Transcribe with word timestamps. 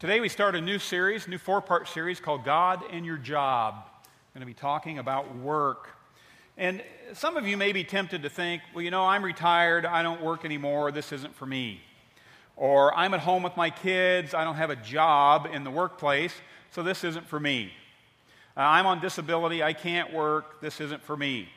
Today 0.00 0.20
we 0.20 0.28
start 0.28 0.54
a 0.54 0.60
new 0.60 0.78
series, 0.78 1.26
a 1.26 1.30
new 1.30 1.38
four 1.38 1.60
part 1.60 1.88
series 1.88 2.20
called 2.20 2.44
God 2.44 2.84
and 2.92 3.04
Your 3.04 3.16
Job. 3.16 3.74
I'm 3.74 3.82
going 4.32 4.42
to 4.42 4.46
be 4.46 4.54
talking 4.54 5.00
about 5.00 5.34
work. 5.38 5.88
And 6.56 6.84
some 7.14 7.36
of 7.36 7.48
you 7.48 7.56
may 7.56 7.72
be 7.72 7.82
tempted 7.82 8.22
to 8.22 8.30
think, 8.30 8.62
well, 8.72 8.84
you 8.84 8.92
know, 8.92 9.04
I'm 9.04 9.24
retired, 9.24 9.84
I 9.84 10.04
don't 10.04 10.22
work 10.22 10.44
anymore, 10.44 10.92
this 10.92 11.10
isn't 11.10 11.34
for 11.34 11.46
me. 11.46 11.80
Or 12.54 12.96
I'm 12.96 13.12
at 13.12 13.18
home 13.18 13.42
with 13.42 13.56
my 13.56 13.70
kids, 13.70 14.34
I 14.34 14.44
don't 14.44 14.54
have 14.54 14.70
a 14.70 14.76
job 14.76 15.48
in 15.52 15.64
the 15.64 15.70
workplace, 15.72 16.32
so 16.70 16.84
this 16.84 17.02
isn't 17.02 17.26
for 17.26 17.40
me. 17.40 17.72
Uh, 18.56 18.60
I'm 18.60 18.86
on 18.86 19.00
disability, 19.00 19.64
I 19.64 19.72
can't 19.72 20.12
work, 20.12 20.60
this 20.60 20.80
isn't 20.80 21.02
for 21.02 21.16
me. 21.16 21.48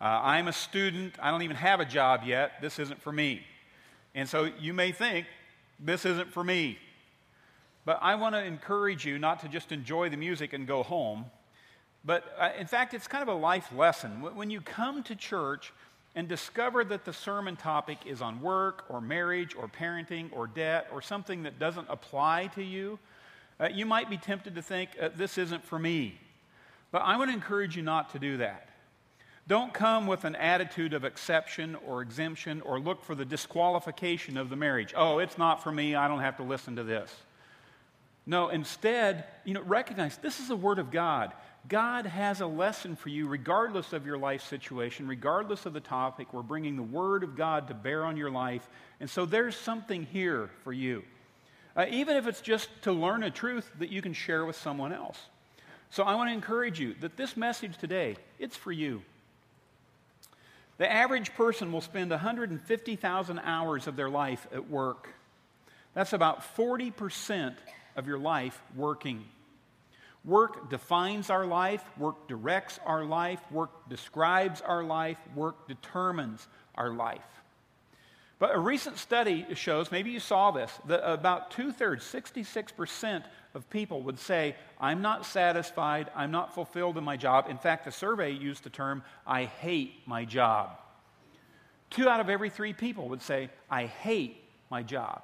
Uh, 0.00 0.04
I'm 0.04 0.46
a 0.46 0.52
student, 0.52 1.14
I 1.20 1.32
don't 1.32 1.42
even 1.42 1.56
have 1.56 1.80
a 1.80 1.84
job 1.84 2.20
yet, 2.24 2.52
this 2.62 2.78
isn't 2.78 3.02
for 3.02 3.10
me. 3.10 3.42
And 4.14 4.28
so 4.28 4.48
you 4.60 4.74
may 4.74 4.92
think, 4.92 5.26
this 5.80 6.06
isn't 6.06 6.32
for 6.32 6.44
me. 6.44 6.78
But 7.90 7.98
I 8.02 8.14
want 8.14 8.36
to 8.36 8.44
encourage 8.44 9.04
you 9.04 9.18
not 9.18 9.40
to 9.40 9.48
just 9.48 9.72
enjoy 9.72 10.10
the 10.10 10.16
music 10.16 10.52
and 10.52 10.64
go 10.64 10.84
home. 10.84 11.24
But 12.04 12.22
uh, 12.38 12.50
in 12.56 12.68
fact, 12.68 12.94
it's 12.94 13.08
kind 13.08 13.20
of 13.20 13.26
a 13.26 13.34
life 13.34 13.72
lesson. 13.74 14.22
When 14.36 14.48
you 14.48 14.60
come 14.60 15.02
to 15.02 15.16
church 15.16 15.72
and 16.14 16.28
discover 16.28 16.84
that 16.84 17.04
the 17.04 17.12
sermon 17.12 17.56
topic 17.56 17.98
is 18.06 18.22
on 18.22 18.40
work 18.42 18.84
or 18.88 19.00
marriage 19.00 19.56
or 19.56 19.66
parenting 19.66 20.28
or 20.30 20.46
debt 20.46 20.86
or 20.92 21.02
something 21.02 21.42
that 21.42 21.58
doesn't 21.58 21.88
apply 21.90 22.46
to 22.54 22.62
you, 22.62 23.00
uh, 23.58 23.66
you 23.74 23.86
might 23.86 24.08
be 24.08 24.18
tempted 24.18 24.54
to 24.54 24.62
think, 24.62 24.90
uh, 25.02 25.08
this 25.16 25.36
isn't 25.36 25.64
for 25.64 25.80
me. 25.80 26.16
But 26.92 27.02
I 27.02 27.16
want 27.16 27.30
to 27.30 27.34
encourage 27.34 27.76
you 27.76 27.82
not 27.82 28.12
to 28.12 28.20
do 28.20 28.36
that. 28.36 28.68
Don't 29.48 29.74
come 29.74 30.06
with 30.06 30.24
an 30.24 30.36
attitude 30.36 30.94
of 30.94 31.04
exception 31.04 31.76
or 31.84 32.02
exemption 32.02 32.60
or 32.60 32.78
look 32.78 33.02
for 33.02 33.16
the 33.16 33.24
disqualification 33.24 34.36
of 34.36 34.48
the 34.48 34.54
marriage. 34.54 34.94
Oh, 34.96 35.18
it's 35.18 35.36
not 35.36 35.60
for 35.60 35.72
me. 35.72 35.96
I 35.96 36.06
don't 36.06 36.20
have 36.20 36.36
to 36.36 36.44
listen 36.44 36.76
to 36.76 36.84
this. 36.84 37.12
No, 38.26 38.48
instead, 38.48 39.24
you 39.44 39.54
know, 39.54 39.62
recognize 39.62 40.16
this 40.18 40.40
is 40.40 40.48
the 40.48 40.56
Word 40.56 40.78
of 40.78 40.90
God. 40.90 41.32
God 41.68 42.06
has 42.06 42.40
a 42.40 42.46
lesson 42.46 42.96
for 42.96 43.08
you 43.08 43.26
regardless 43.26 43.92
of 43.92 44.06
your 44.06 44.18
life 44.18 44.42
situation, 44.42 45.06
regardless 45.06 45.66
of 45.66 45.72
the 45.72 45.80
topic. 45.80 46.32
We're 46.32 46.42
bringing 46.42 46.76
the 46.76 46.82
Word 46.82 47.22
of 47.22 47.36
God 47.36 47.68
to 47.68 47.74
bear 47.74 48.04
on 48.04 48.16
your 48.16 48.30
life. 48.30 48.68
And 48.98 49.08
so 49.08 49.26
there's 49.26 49.56
something 49.56 50.04
here 50.04 50.50
for 50.64 50.72
you. 50.72 51.02
Uh, 51.76 51.86
even 51.90 52.16
if 52.16 52.26
it's 52.26 52.40
just 52.40 52.68
to 52.82 52.92
learn 52.92 53.22
a 53.22 53.30
truth 53.30 53.70
that 53.78 53.90
you 53.90 54.02
can 54.02 54.12
share 54.12 54.44
with 54.44 54.56
someone 54.56 54.92
else. 54.92 55.18
So 55.90 56.04
I 56.04 56.14
want 56.14 56.30
to 56.30 56.34
encourage 56.34 56.78
you 56.78 56.94
that 57.00 57.16
this 57.16 57.36
message 57.36 57.76
today, 57.78 58.16
it's 58.38 58.56
for 58.56 58.72
you. 58.72 59.02
The 60.78 60.90
average 60.90 61.34
person 61.34 61.72
will 61.72 61.80
spend 61.80 62.10
150,000 62.10 63.38
hours 63.40 63.86
of 63.86 63.96
their 63.96 64.08
life 64.08 64.46
at 64.52 64.70
work. 64.70 65.08
That's 65.94 66.12
about 66.12 66.56
40% 66.56 67.54
of 67.96 68.06
your 68.06 68.18
life 68.18 68.60
working. 68.76 69.24
Work 70.24 70.68
defines 70.68 71.30
our 71.30 71.46
life, 71.46 71.82
work 71.96 72.28
directs 72.28 72.78
our 72.84 73.04
life, 73.04 73.40
work 73.50 73.88
describes 73.88 74.60
our 74.60 74.84
life, 74.84 75.18
work 75.34 75.66
determines 75.66 76.46
our 76.74 76.90
life. 76.90 77.20
But 78.38 78.54
a 78.54 78.58
recent 78.58 78.98
study 78.98 79.46
shows, 79.54 79.92
maybe 79.92 80.10
you 80.10 80.20
saw 80.20 80.50
this, 80.50 80.72
that 80.86 81.10
about 81.10 81.50
two 81.50 81.72
thirds, 81.72 82.04
66% 82.04 83.22
of 83.54 83.68
people 83.68 84.02
would 84.02 84.18
say, 84.18 84.56
I'm 84.80 85.02
not 85.02 85.26
satisfied, 85.26 86.10
I'm 86.14 86.30
not 86.30 86.54
fulfilled 86.54 86.96
in 86.96 87.04
my 87.04 87.18
job. 87.18 87.46
In 87.50 87.58
fact, 87.58 87.84
the 87.84 87.92
survey 87.92 88.30
used 88.30 88.64
the 88.64 88.70
term, 88.70 89.02
I 89.26 89.44
hate 89.44 89.92
my 90.06 90.24
job. 90.24 90.70
Two 91.90 92.08
out 92.08 92.20
of 92.20 92.30
every 92.30 92.48
three 92.48 92.72
people 92.72 93.08
would 93.10 93.20
say, 93.20 93.50
I 93.68 93.86
hate 93.86 94.42
my 94.70 94.82
job. 94.82 95.22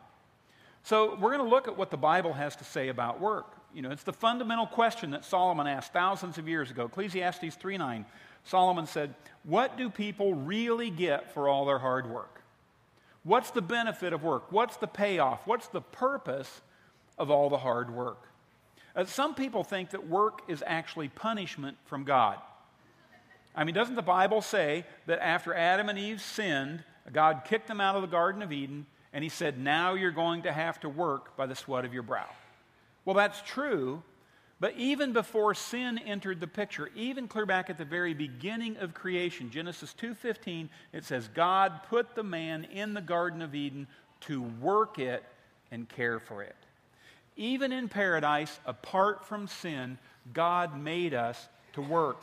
So 0.86 1.16
we're 1.16 1.32
going 1.36 1.42
to 1.42 1.50
look 1.50 1.66
at 1.66 1.76
what 1.76 1.90
the 1.90 1.96
Bible 1.96 2.32
has 2.32 2.54
to 2.54 2.64
say 2.64 2.90
about 2.90 3.20
work. 3.20 3.56
You 3.74 3.82
know, 3.82 3.90
it's 3.90 4.04
the 4.04 4.12
fundamental 4.12 4.68
question 4.68 5.10
that 5.10 5.24
Solomon 5.24 5.66
asked 5.66 5.92
thousands 5.92 6.38
of 6.38 6.46
years 6.46 6.70
ago. 6.70 6.84
Ecclesiastes 6.84 7.56
3:9. 7.56 8.06
Solomon 8.44 8.86
said, 8.86 9.12
"What 9.42 9.76
do 9.76 9.90
people 9.90 10.34
really 10.34 10.90
get 10.90 11.32
for 11.32 11.48
all 11.48 11.64
their 11.64 11.80
hard 11.80 12.08
work? 12.08 12.40
What's 13.24 13.50
the 13.50 13.62
benefit 13.62 14.12
of 14.12 14.22
work? 14.22 14.52
What's 14.52 14.76
the 14.76 14.86
payoff? 14.86 15.44
What's 15.44 15.66
the 15.66 15.80
purpose 15.80 16.62
of 17.18 17.32
all 17.32 17.50
the 17.50 17.58
hard 17.58 17.90
work?" 17.90 18.28
Uh, 18.94 19.06
some 19.06 19.34
people 19.34 19.64
think 19.64 19.90
that 19.90 20.06
work 20.06 20.42
is 20.46 20.62
actually 20.68 21.08
punishment 21.08 21.78
from 21.86 22.04
God. 22.04 22.38
I 23.56 23.64
mean, 23.64 23.74
doesn't 23.74 23.96
the 23.96 24.02
Bible 24.02 24.40
say 24.40 24.84
that 25.06 25.18
after 25.18 25.52
Adam 25.52 25.88
and 25.88 25.98
Eve 25.98 26.20
sinned, 26.20 26.84
God 27.12 27.42
kicked 27.44 27.66
them 27.66 27.80
out 27.80 27.96
of 27.96 28.02
the 28.02 28.08
Garden 28.08 28.40
of 28.40 28.52
Eden 28.52 28.86
and 29.16 29.22
he 29.22 29.30
said, 29.30 29.58
Now 29.58 29.94
you're 29.94 30.10
going 30.10 30.42
to 30.42 30.52
have 30.52 30.78
to 30.80 30.90
work 30.90 31.38
by 31.38 31.46
the 31.46 31.54
sweat 31.54 31.86
of 31.86 31.94
your 31.94 32.02
brow. 32.02 32.28
Well, 33.06 33.16
that's 33.16 33.40
true, 33.46 34.02
but 34.60 34.74
even 34.76 35.14
before 35.14 35.54
sin 35.54 35.96
entered 35.96 36.38
the 36.38 36.46
picture, 36.46 36.90
even 36.94 37.26
clear 37.26 37.46
back 37.46 37.70
at 37.70 37.78
the 37.78 37.86
very 37.86 38.12
beginning 38.12 38.76
of 38.76 38.92
creation, 38.92 39.50
Genesis 39.50 39.94
2:15, 39.94 40.68
it 40.92 41.02
says 41.06 41.28
God 41.28 41.80
put 41.88 42.14
the 42.14 42.22
man 42.22 42.64
in 42.64 42.92
the 42.92 43.00
garden 43.00 43.40
of 43.40 43.54
Eden 43.54 43.88
to 44.20 44.42
work 44.42 44.98
it 44.98 45.24
and 45.70 45.88
care 45.88 46.20
for 46.20 46.42
it. 46.42 46.56
Even 47.36 47.72
in 47.72 47.88
paradise, 47.88 48.60
apart 48.66 49.24
from 49.24 49.48
sin, 49.48 49.96
God 50.34 50.78
made 50.78 51.14
us 51.14 51.48
to 51.72 51.80
work. 51.80 52.20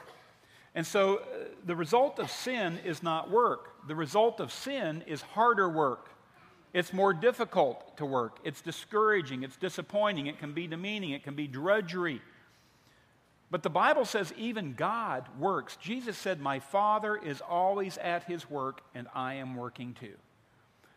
And 0.76 0.86
so 0.86 1.18
uh, 1.18 1.22
the 1.66 1.76
result 1.76 2.20
of 2.20 2.30
sin 2.30 2.78
is 2.86 3.02
not 3.02 3.32
work. 3.32 3.88
The 3.88 3.96
result 3.96 4.40
of 4.40 4.52
sin 4.52 5.03
is 5.08 5.24
harder 5.24 5.68
work. 5.68 6.12
It's 6.73 6.91
more 6.91 7.13
difficult 7.13 7.97
to 7.97 8.06
work. 8.06 8.39
It's 8.44 8.61
discouraging. 8.61 9.44
It's 9.44 9.57
disappointing. 9.57 10.25
It 10.28 10.39
can 10.39 10.53
be 10.53 10.67
demeaning. 10.67 11.11
It 11.11 11.23
can 11.23 11.35
be 11.35 11.47
drudgery. 11.47 12.22
But 13.51 13.61
the 13.61 13.69
Bible 13.69 14.06
says 14.06 14.34
even 14.35 14.73
God 14.73 15.29
works. 15.38 15.78
Jesus 15.78 16.17
said, 16.17 16.41
My 16.41 16.59
Father 16.59 17.16
is 17.16 17.39
always 17.39 18.00
at 18.00 18.23
his 18.23 18.50
work, 18.50 18.81
and 18.95 19.07
I 19.13 19.35
am 19.35 19.56
working 19.56 19.94
too. 19.94 20.16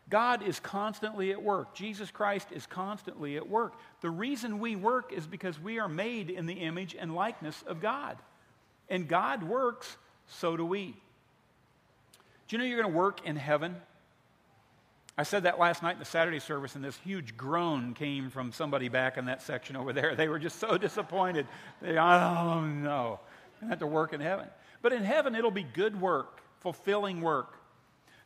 God 0.09 0.41
is 0.41 0.59
constantly 0.59 1.31
at 1.31 1.43
work. 1.43 1.75
Jesus 1.75 2.09
Christ 2.09 2.47
is 2.51 2.65
constantly 2.65 3.35
at 3.37 3.47
work. 3.47 3.73
The 4.01 4.09
reason 4.09 4.57
we 4.57 4.75
work 4.75 5.11
is 5.13 5.27
because 5.27 5.59
we 5.59 5.79
are 5.79 5.89
made 5.89 6.31
in 6.31 6.47
the 6.47 6.53
image 6.53 6.95
and 6.97 7.13
likeness 7.13 7.63
of 7.67 7.81
God. 7.81 8.17
And 8.89 9.07
God 9.07 9.43
works, 9.43 9.97
so 10.27 10.55
do 10.57 10.65
we. 10.65 10.95
Do 12.47 12.55
you 12.55 12.57
know 12.57 12.63
you're 12.63 12.81
going 12.81 12.91
to 12.91 12.97
work 12.97 13.25
in 13.27 13.35
heaven? 13.35 13.75
I 15.17 15.23
said 15.23 15.43
that 15.43 15.57
last 15.57 15.81
night 15.81 15.93
in 15.93 15.99
the 15.99 16.05
Saturday 16.05 16.39
service, 16.39 16.75
and 16.75 16.83
this 16.83 16.97
huge 16.97 17.35
groan 17.35 17.95
came 17.95 18.29
from 18.29 18.51
somebody 18.51 18.87
back 18.87 19.17
in 19.17 19.25
that 19.25 19.41
section 19.41 19.75
over 19.75 19.91
there. 19.91 20.15
They 20.15 20.27
were 20.27 20.37
just 20.37 20.59
so 20.59 20.77
disappointed. 20.77 21.47
They, 21.81 21.97
oh 21.97 22.61
no, 22.65 23.19
I 23.63 23.65
have 23.65 23.79
to 23.79 23.87
work 23.87 24.13
in 24.13 24.21
heaven. 24.21 24.47
But 24.83 24.93
in 24.93 25.03
heaven, 25.03 25.33
it'll 25.33 25.49
be 25.49 25.63
good 25.63 25.99
work, 25.99 26.41
fulfilling 26.59 27.21
work. 27.21 27.57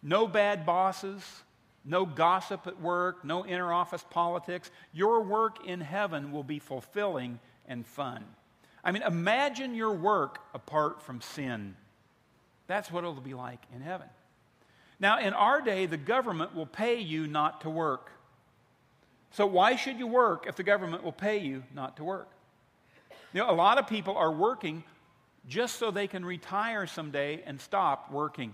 No 0.03 0.27
bad 0.27 0.65
bosses, 0.65 1.23
no 1.85 2.05
gossip 2.05 2.67
at 2.67 2.81
work, 2.81 3.23
no 3.23 3.45
inner 3.45 3.71
office 3.71 4.03
politics. 4.09 4.69
Your 4.91 5.21
work 5.21 5.65
in 5.65 5.79
heaven 5.79 6.33
will 6.33 6.43
be 6.43 6.59
fulfilling 6.59 7.39
and 7.67 7.85
fun. 7.85 8.25
I 8.83 8.91
mean, 8.91 9.03
imagine 9.03 9.75
your 9.75 9.93
work 9.93 10.39
apart 10.53 11.01
from 11.01 11.21
sin. 11.21 11.75
That's 12.67 12.91
what 12.91 13.05
it'll 13.05 13.13
be 13.13 13.33
like 13.33 13.63
in 13.73 13.81
heaven. 13.81 14.07
Now, 15.01 15.19
in 15.19 15.33
our 15.33 15.61
day, 15.61 15.87
the 15.87 15.97
government 15.97 16.55
will 16.55 16.67
pay 16.67 16.99
you 16.99 17.25
not 17.25 17.61
to 17.61 17.69
work. 17.71 18.11
So, 19.31 19.47
why 19.47 19.75
should 19.75 19.97
you 19.97 20.05
work 20.05 20.45
if 20.47 20.55
the 20.55 20.63
government 20.63 21.03
will 21.03 21.11
pay 21.11 21.39
you 21.39 21.63
not 21.73 21.97
to 21.97 22.03
work? 22.03 22.29
You 23.33 23.41
know, 23.41 23.49
a 23.49 23.53
lot 23.55 23.79
of 23.79 23.87
people 23.87 24.15
are 24.15 24.31
working 24.31 24.83
just 25.47 25.77
so 25.77 25.89
they 25.89 26.05
can 26.05 26.23
retire 26.23 26.85
someday 26.85 27.41
and 27.47 27.59
stop 27.59 28.11
working. 28.11 28.53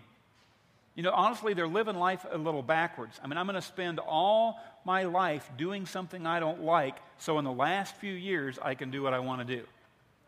You 0.96 1.04
know, 1.04 1.12
honestly, 1.12 1.54
they're 1.54 1.68
living 1.68 1.98
life 1.98 2.26
a 2.32 2.38
little 2.38 2.64
backwards. 2.64 3.20
I 3.22 3.28
mean, 3.28 3.38
I'm 3.38 3.46
going 3.46 3.56
to 3.56 3.62
spend 3.62 4.00
all 4.00 4.60
my 4.86 5.04
life 5.04 5.50
doing 5.58 5.86
something 5.86 6.26
I 6.26 6.40
don't 6.40 6.64
like, 6.64 6.96
so 7.18 7.38
in 7.40 7.46
the 7.46 7.52
last 7.52 7.96
few 7.98 8.14
years, 8.14 8.58
I 8.62 8.74
can 8.74 8.90
do 8.90 9.04
what 9.04 9.14
I 9.14 9.20
want 9.20 9.46
to 9.46 9.56
do. 9.56 9.64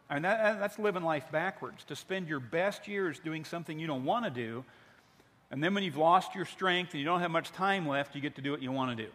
I 0.10 0.16
mean, 0.16 0.24
that, 0.24 0.60
that's 0.60 0.78
living 0.78 1.04
life 1.04 1.32
backwards. 1.32 1.86
To 1.86 1.96
spend 1.96 2.28
your 2.28 2.42
best 2.42 2.88
years 2.90 3.20
doing 3.20 3.46
something 3.46 3.80
you 3.80 3.88
don't 3.88 4.04
want 4.04 4.26
to 4.26 4.32
do 4.32 4.66
and 5.52 5.64
then 5.64 5.74
when 5.74 5.84
you've 5.84 5.98
lost 5.98 6.36
your 6.36 6.46
strength 6.46 6.92
and 6.92 7.00
you 7.00 7.06
don't 7.06 7.22
have 7.22 7.32
much 7.32 7.52
time 7.52 7.88
left, 7.88 8.16
you 8.16 8.22
get 8.22 8.36
to 8.36 8.42
do 8.42 8.52
what 8.52 8.62
you 8.62 8.72
want 8.72 8.96
to 8.96 9.04
do. 9.04 9.10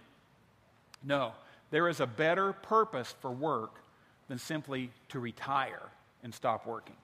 No, 1.02 1.32
there 1.70 1.88
is 1.88 2.00
a 2.00 2.06
better 2.06 2.52
purpose 2.52 3.14
for 3.20 3.31
work 3.31 3.81
than 4.28 4.38
simply 4.38 4.90
to 5.10 5.20
retire 5.20 5.82
and 6.22 6.34
stop 6.34 6.66
working. 6.66 6.96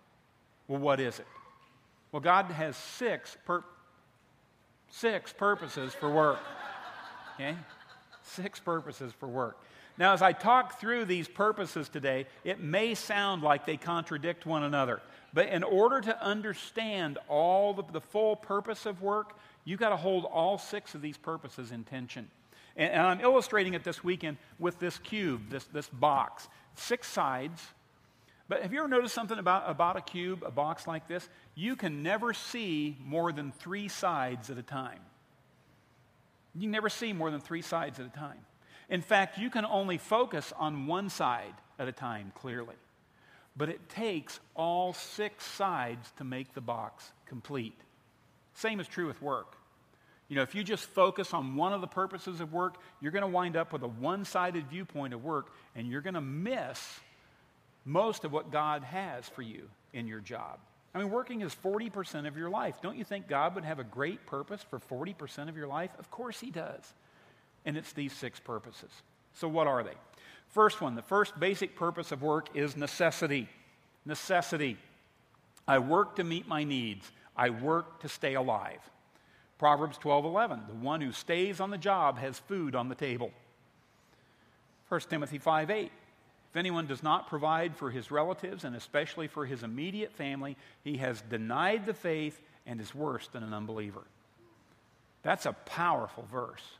Well, 0.67 0.81
what 0.81 1.01
is 1.01 1.19
it? 1.19 1.27
Well, 2.13 2.21
God 2.21 2.47
has 2.47 2.77
six, 2.77 3.37
pur- 3.45 3.65
six 4.91 5.33
purposes 5.33 5.95
for 5.95 6.11
work. 6.11 6.41
Okay? 7.35 7.57
Six 8.23 8.59
purposes 8.59 9.13
for 9.19 9.29
work. 9.29 9.59
Now, 10.01 10.15
as 10.15 10.23
I 10.23 10.33
talk 10.33 10.81
through 10.81 11.05
these 11.05 11.29
purposes 11.29 11.91
today, 11.91 12.25
it 12.43 12.59
may 12.59 12.95
sound 12.95 13.43
like 13.43 13.67
they 13.67 13.77
contradict 13.77 14.47
one 14.47 14.63
another. 14.63 15.03
But 15.35 15.51
in 15.51 15.63
order 15.63 16.01
to 16.01 16.25
understand 16.25 17.19
all 17.29 17.75
the, 17.75 17.85
the 17.93 18.01
full 18.01 18.35
purpose 18.35 18.87
of 18.87 19.03
work, 19.03 19.37
you've 19.67 19.79
got 19.79 19.91
to 19.91 19.99
hold 19.99 20.25
all 20.25 20.57
six 20.57 20.95
of 20.95 21.03
these 21.03 21.19
purposes 21.19 21.71
in 21.71 21.85
tension. 21.85 22.31
And, 22.79 22.91
and 22.91 23.03
I'm 23.03 23.21
illustrating 23.21 23.75
it 23.75 23.85
this 23.85 24.03
weekend 24.03 24.39
with 24.59 24.79
this 24.79 24.97
cube, 24.97 25.51
this, 25.51 25.65
this 25.65 25.91
box. 25.91 26.49
Six 26.77 27.07
sides. 27.07 27.63
But 28.49 28.63
have 28.63 28.73
you 28.73 28.79
ever 28.79 28.89
noticed 28.89 29.15
something 29.15 29.39
about, 29.39 29.69
about 29.69 29.99
a 29.99 30.01
cube, 30.01 30.45
a 30.47 30.51
box 30.51 30.87
like 30.87 31.09
this? 31.09 31.29
You 31.55 31.77
can 31.77 32.03
never 32.03 32.33
see 32.33 32.97
more 33.05 33.33
than 33.33 33.53
three 33.53 33.89
sides 33.89 34.49
at 34.49 34.57
a 34.57 34.63
time. 34.63 35.01
You 36.55 36.71
never 36.71 36.89
see 36.89 37.13
more 37.13 37.31
than 37.31 37.41
three 37.41 37.63
sides 37.63 38.01
at 38.01 38.07
a 38.07 38.09
time. 38.09 38.39
In 38.91 39.03
fact, 39.03 39.39
you 39.39 39.49
can 39.49 39.65
only 39.65 39.97
focus 39.97 40.53
on 40.59 40.87
one 40.87 41.09
side 41.09 41.55
at 41.79 41.89
a 41.89 41.93
time 41.93 42.33
clearly. 42.35 42.75
But 43.57 43.69
it 43.69 43.89
takes 43.89 44.41
all 44.55 44.93
six 44.93 45.45
sides 45.45 46.13
to 46.19 46.25
make 46.25 46.53
the 46.55 46.61
box 46.61 47.13
complete. 47.27 47.79
Same 48.55 48.81
is 48.81 48.89
true 48.89 49.07
with 49.07 49.23
work. 49.23 49.57
You 50.29 50.37
know, 50.37 50.43
if 50.43 50.55
you 50.55 50.63
just 50.63 50.85
focus 50.85 51.35
on 51.35 51.57
one 51.57 51.73
of 51.73 51.81
the 51.81 51.87
purposes 51.87 52.41
of 52.41 52.53
work, 52.53 52.77
you're 53.01 53.11
going 53.11 53.23
to 53.23 53.29
wind 53.29 53.57
up 53.57 53.73
with 53.73 53.83
a 53.83 53.89
one 53.89 54.25
sided 54.25 54.69
viewpoint 54.69 55.15
of 55.15 55.25
work, 55.25 55.53
and 55.75 55.89
you're 55.89 56.01
going 56.01 56.15
to 56.15 56.21
miss 56.21 57.01
most 57.85 58.25
of 58.25 58.33
what 58.33 58.53
God 58.53 58.85
has 58.85 59.29
for 59.29 59.43
you 59.43 59.69
in 59.93 60.07
your 60.07 60.21
job. 60.21 60.59
I 60.95 60.99
mean, 60.99 61.11
working 61.11 61.41
is 61.41 61.55
40% 61.65 62.27
of 62.27 62.37
your 62.37 62.51
life. 62.51 62.81
Don't 62.83 62.97
you 62.97 63.05
think 63.05 63.29
God 63.29 63.55
would 63.55 63.65
have 63.65 63.79
a 63.79 63.85
great 63.85 64.27
purpose 64.27 64.65
for 64.69 64.79
40% 64.79 65.49
of 65.49 65.57
your 65.57 65.69
life? 65.69 65.91
Of 65.99 66.11
course, 66.11 66.39
He 66.39 66.51
does. 66.51 66.95
And 67.65 67.77
it's 67.77 67.93
these 67.93 68.13
six 68.13 68.41
purposes. 68.41 68.91
So, 69.35 69.49
what 69.49 69.67
are 69.67 69.83
they? 69.83 69.95
First 70.49 70.81
one, 70.81 70.95
the 70.97 71.03
first 71.03 71.39
basic 71.39 71.77
purpose 71.77 72.11
of 72.13 72.23
work 72.23 72.49
is 72.55 72.77
necessity. 72.77 73.49
Necessity. 74.05 74.77
I 75.69 75.79
work 75.79 76.17
to 76.17 76.25
meet 76.25 76.49
my 76.49 76.65
needs, 76.65 77.11
I 77.37 77.51
work 77.51 78.01
to 78.01 78.09
stay 78.09 78.35
alive. 78.35 78.81
Proverbs 79.59 79.99
12:11, 79.99 80.67
the 80.67 80.75
one 80.75 81.01
who 81.01 81.13
stays 81.13 81.61
on 81.61 81.71
the 81.71 81.79
job 81.79 82.19
has 82.19 82.39
food 82.39 82.75
on 82.75 82.89
the 82.89 82.95
table. 82.95 83.31
1 84.89 85.09
Timothy 85.11 85.39
5:8, 85.39 85.93
if 86.51 86.57
anyone 86.57 86.87
does 86.87 87.03
not 87.03 87.29
provide 87.29 87.77
for 87.77 87.91
his 87.91 88.11
relatives 88.11 88.65
and 88.65 88.75
especially 88.75 89.29
for 89.29 89.47
his 89.47 89.63
immediate 89.63 90.13
family, 90.13 90.57
he 90.83 90.97
has 90.97 91.23
denied 91.23 91.87
the 91.87 91.95
faith 91.95 92.41
and 92.67 92.81
is 92.81 92.95
worse 92.95 93.29
than 93.29 93.45
an 93.45 93.55
unbeliever. 93.55 94.03
That's 95.23 95.47
a 95.47 95.53
powerful 95.53 96.27
verse. 96.33 96.79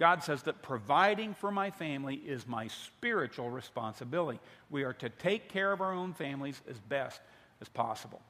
God 0.00 0.24
says 0.24 0.42
that 0.44 0.62
providing 0.62 1.34
for 1.34 1.52
my 1.52 1.70
family 1.70 2.14
is 2.14 2.48
my 2.48 2.68
spiritual 2.68 3.50
responsibility. 3.50 4.40
We 4.70 4.82
are 4.84 4.94
to 4.94 5.10
take 5.10 5.50
care 5.50 5.70
of 5.72 5.82
our 5.82 5.92
own 5.92 6.14
families 6.14 6.60
as 6.70 6.80
best 6.80 7.20
as 7.60 7.68
possible. 7.68 8.22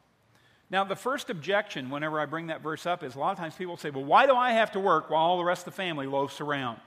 Now, 0.69 0.83
the 0.83 0.97
first 0.97 1.31
objection 1.31 1.89
whenever 1.89 2.19
I 2.19 2.27
bring 2.27 2.49
that 2.49 2.61
verse 2.61 2.87
up 2.87 3.05
is 3.05 3.15
a 3.15 3.21
lot 3.21 3.31
of 3.31 3.39
times 3.39 3.55
people 3.55 3.77
say, 3.77 3.91
well, 3.91 4.05
why 4.05 4.27
do 4.27 4.35
I 4.35 4.53
have 4.55 4.73
to 4.73 4.81
work 4.81 5.11
while 5.11 5.23
all 5.23 5.39
the 5.39 5.45
rest 5.45 5.65
of 5.65 5.73
the 5.73 5.77
family 5.77 6.09
loafs 6.09 6.41
around? 6.41 6.81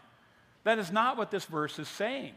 That 0.65 0.79
is 0.79 0.91
not 0.91 1.17
what 1.17 1.31
this 1.31 1.45
verse 1.45 1.79
is 1.79 1.87
saying. 1.87 2.33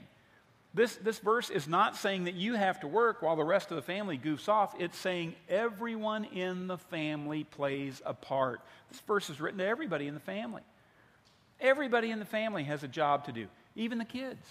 This, 0.73 0.95
this 0.97 1.19
verse 1.19 1.51
is 1.51 1.67
not 1.67 1.97
saying 1.97 2.25
that 2.25 2.35
you 2.35 2.55
have 2.55 2.79
to 2.81 2.87
work 2.87 3.23
while 3.23 3.35
the 3.35 3.43
rest 3.43 3.73
of 3.73 3.77
the 3.77 3.83
family 3.83 4.19
goofs 4.19 4.49
off. 4.49 4.73
It's 4.79 4.97
saying 4.97 5.35
everyone 5.49 6.25
in 6.27 6.69
the 6.69 6.79
family 6.79 7.43
plays 7.43 8.01
a 8.07 8.15
part. 8.15 8.61
This 8.91 9.01
verse 9.01 9.31
is 9.31 9.41
written 9.41 9.59
to 9.59 9.67
everybody 9.67 10.07
in 10.07 10.15
the 10.15 10.21
family. 10.21 10.63
Everybody 11.61 12.11
in 12.11 12.19
the 12.19 12.25
family 12.25 12.65
has 12.65 12.83
a 12.83 12.89
job 12.89 13.25
to 13.27 13.33
do, 13.33 13.47
even 13.75 13.99
the 13.99 14.05
kids. 14.05 14.47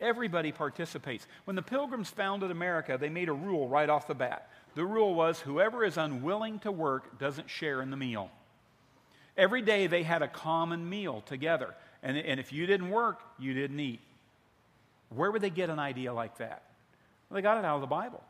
Everybody 0.00 0.50
participates. 0.50 1.26
When 1.44 1.56
the 1.56 1.62
Pilgrims 1.62 2.08
founded 2.08 2.50
America, 2.50 2.96
they 2.98 3.10
made 3.10 3.28
a 3.28 3.34
rule 3.34 3.68
right 3.68 3.88
off 3.88 4.06
the 4.06 4.14
bat. 4.14 4.48
The 4.74 4.84
rule 4.84 5.14
was 5.14 5.40
whoever 5.40 5.84
is 5.84 5.98
unwilling 5.98 6.58
to 6.60 6.72
work 6.72 7.18
doesn't 7.18 7.50
share 7.50 7.82
in 7.82 7.90
the 7.90 7.96
meal. 7.96 8.30
Every 9.36 9.62
day 9.62 9.86
they 9.86 10.02
had 10.02 10.22
a 10.22 10.28
common 10.28 10.88
meal 10.88 11.22
together. 11.26 11.74
And, 12.02 12.16
and 12.16 12.40
if 12.40 12.52
you 12.52 12.66
didn't 12.66 12.90
work, 12.90 13.20
you 13.38 13.52
didn't 13.52 13.80
eat. 13.80 14.00
Where 15.10 15.30
would 15.30 15.42
they 15.42 15.50
get 15.50 15.70
an 15.70 15.78
idea 15.78 16.12
like 16.14 16.38
that? 16.38 16.62
Well, 17.28 17.36
they 17.36 17.42
got 17.42 17.58
it 17.58 17.64
out 17.64 17.74
of 17.74 17.80
the 17.80 17.86
Bible. 17.86 18.22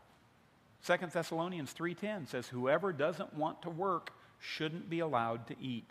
2 0.86 0.96
Thessalonians 1.12 1.72
3:10 1.74 2.26
says 2.26 2.48
whoever 2.48 2.92
doesn't 2.92 3.34
want 3.34 3.62
to 3.62 3.70
work 3.70 4.12
shouldn't 4.38 4.88
be 4.88 5.00
allowed 5.00 5.46
to 5.48 5.56
eat. 5.60 5.90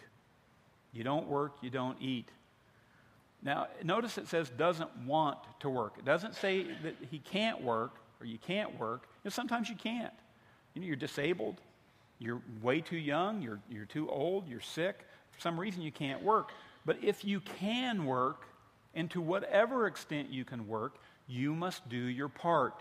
You 0.94 1.03
don't 1.03 1.27
work, 1.27 1.53
you 1.62 1.69
don't 1.69 1.97
eat. 2.01 2.30
Now, 3.41 3.68
notice 3.83 4.18
it 4.18 4.27
says 4.27 4.50
doesn't 4.50 4.89
want 5.06 5.38
to 5.62 5.69
work. 5.69 5.95
It 5.97 6.06
doesn't 6.06 6.36
say 6.36 6.63
that 6.83 6.95
he 7.09 7.19
can't 7.19 7.62
work 7.62 7.95
or 8.19 8.25
you 8.25 8.38
can't 8.38 8.77
work. 8.77 9.03
You 9.24 9.30
know, 9.30 9.30
sometimes 9.30 9.69
you 9.69 9.75
can't. 9.75 10.13
You 10.74 10.81
know, 10.81 10.88
you're 10.88 10.95
disabled, 10.95 11.62
you're 12.19 12.41
way 12.62 12.81
too 12.81 12.97
young, 12.97 13.41
you're, 13.41 13.59
you're 13.69 13.86
too 13.86 14.09
old, 14.09 14.47
you're 14.47 14.59
sick. 14.59 15.06
For 15.31 15.39
some 15.39 15.59
reason, 15.59 15.81
you 15.81 15.91
can't 15.91 16.21
work. 16.21 16.51
But 16.86 16.97
if 17.01 17.24
you 17.24 17.39
can 17.39 18.06
work, 18.06 18.45
and 18.94 19.09
to 19.12 19.21
whatever 19.21 19.88
extent 19.88 20.30
you 20.30 20.44
can 20.44 20.68
work, 20.68 20.95
you 21.27 21.53
must 21.53 21.88
do 21.89 21.97
your 21.97 22.27
part. 22.27 22.74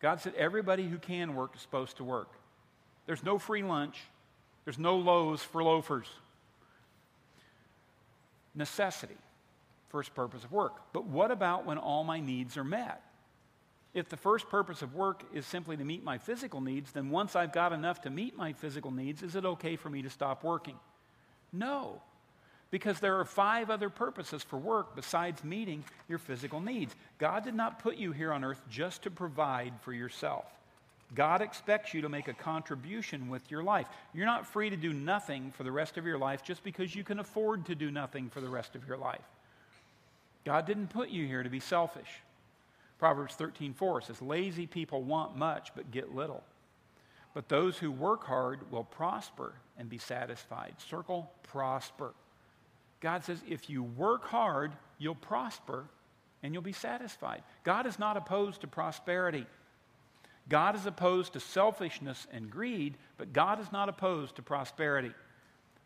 God 0.00 0.20
said 0.20 0.34
everybody 0.34 0.88
who 0.88 0.98
can 0.98 1.34
work 1.34 1.54
is 1.54 1.62
supposed 1.62 1.96
to 1.98 2.04
work. 2.04 2.28
There's 3.06 3.22
no 3.22 3.38
free 3.38 3.62
lunch, 3.62 4.00
there's 4.64 4.78
no 4.78 4.96
loaves 4.96 5.42
for 5.42 5.62
loafers. 5.62 6.08
Necessity, 8.54 9.16
first 9.88 10.14
purpose 10.14 10.44
of 10.44 10.52
work. 10.52 10.92
But 10.92 11.06
what 11.06 11.30
about 11.30 11.66
when 11.66 11.78
all 11.78 12.04
my 12.04 12.20
needs 12.20 12.56
are 12.56 12.64
met? 12.64 13.02
If 13.94 14.08
the 14.08 14.16
first 14.16 14.48
purpose 14.48 14.80
of 14.80 14.94
work 14.94 15.22
is 15.34 15.44
simply 15.44 15.76
to 15.76 15.84
meet 15.84 16.02
my 16.02 16.16
physical 16.18 16.60
needs, 16.60 16.92
then 16.92 17.10
once 17.10 17.36
I've 17.36 17.52
got 17.52 17.72
enough 17.72 18.00
to 18.02 18.10
meet 18.10 18.36
my 18.36 18.52
physical 18.54 18.90
needs, 18.90 19.22
is 19.22 19.36
it 19.36 19.44
okay 19.44 19.76
for 19.76 19.90
me 19.90 20.02
to 20.02 20.10
stop 20.10 20.42
working? 20.42 20.76
No, 21.52 22.00
because 22.70 23.00
there 23.00 23.20
are 23.20 23.24
five 23.26 23.68
other 23.68 23.90
purposes 23.90 24.42
for 24.42 24.58
work 24.58 24.96
besides 24.96 25.44
meeting 25.44 25.84
your 26.08 26.18
physical 26.18 26.58
needs. 26.58 26.96
God 27.18 27.44
did 27.44 27.54
not 27.54 27.80
put 27.80 27.96
you 27.96 28.12
here 28.12 28.32
on 28.32 28.44
earth 28.44 28.62
just 28.70 29.02
to 29.02 29.10
provide 29.10 29.74
for 29.82 29.92
yourself. 29.92 30.46
God 31.14 31.42
expects 31.42 31.92
you 31.92 32.02
to 32.02 32.08
make 32.08 32.28
a 32.28 32.34
contribution 32.34 33.28
with 33.28 33.50
your 33.50 33.62
life. 33.62 33.86
You're 34.14 34.26
not 34.26 34.46
free 34.46 34.70
to 34.70 34.76
do 34.76 34.92
nothing 34.92 35.50
for 35.50 35.62
the 35.62 35.72
rest 35.72 35.98
of 35.98 36.06
your 36.06 36.18
life 36.18 36.42
just 36.42 36.64
because 36.64 36.94
you 36.94 37.04
can 37.04 37.18
afford 37.18 37.66
to 37.66 37.74
do 37.74 37.90
nothing 37.90 38.30
for 38.30 38.40
the 38.40 38.48
rest 38.48 38.74
of 38.74 38.86
your 38.86 38.96
life. 38.96 39.24
God 40.44 40.66
didn't 40.66 40.88
put 40.88 41.10
you 41.10 41.26
here 41.26 41.42
to 41.42 41.50
be 41.50 41.60
selfish. 41.60 42.08
Proverbs 42.98 43.36
13:4 43.36 44.00
says, 44.00 44.22
"Lazy 44.22 44.66
people 44.66 45.02
want 45.02 45.36
much 45.36 45.74
but 45.74 45.90
get 45.90 46.14
little. 46.14 46.44
But 47.34 47.48
those 47.48 47.78
who 47.78 47.90
work 47.90 48.24
hard 48.24 48.70
will 48.70 48.84
prosper 48.84 49.54
and 49.76 49.88
be 49.88 49.98
satisfied." 49.98 50.80
Circle 50.80 51.32
prosper. 51.42 52.14
God 53.02 53.24
says, 53.24 53.42
if 53.48 53.68
you 53.68 53.82
work 53.82 54.24
hard, 54.26 54.72
you'll 54.96 55.16
prosper 55.16 55.88
and 56.42 56.54
you'll 56.54 56.62
be 56.62 56.72
satisfied. 56.72 57.42
God 57.64 57.84
is 57.84 57.98
not 57.98 58.16
opposed 58.16 58.60
to 58.60 58.68
prosperity. 58.68 59.44
God 60.48 60.74
is 60.74 60.86
opposed 60.86 61.34
to 61.34 61.40
selfishness 61.40 62.26
and 62.32 62.50
greed, 62.50 62.96
but 63.16 63.32
God 63.32 63.60
is 63.60 63.70
not 63.72 63.88
opposed 63.88 64.36
to 64.36 64.42
prosperity. 64.42 65.12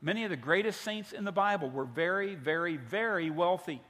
Many 0.00 0.25
of 0.25 0.30
the 0.30 0.36
greatest 0.36 0.80
saints 0.82 1.12
in 1.12 1.25
the 1.25 1.32
Bible 1.32 1.70
were 1.70 1.84
very, 1.84 2.34
very, 2.34 2.76
very 2.76 3.30
wealthy. 3.30 3.80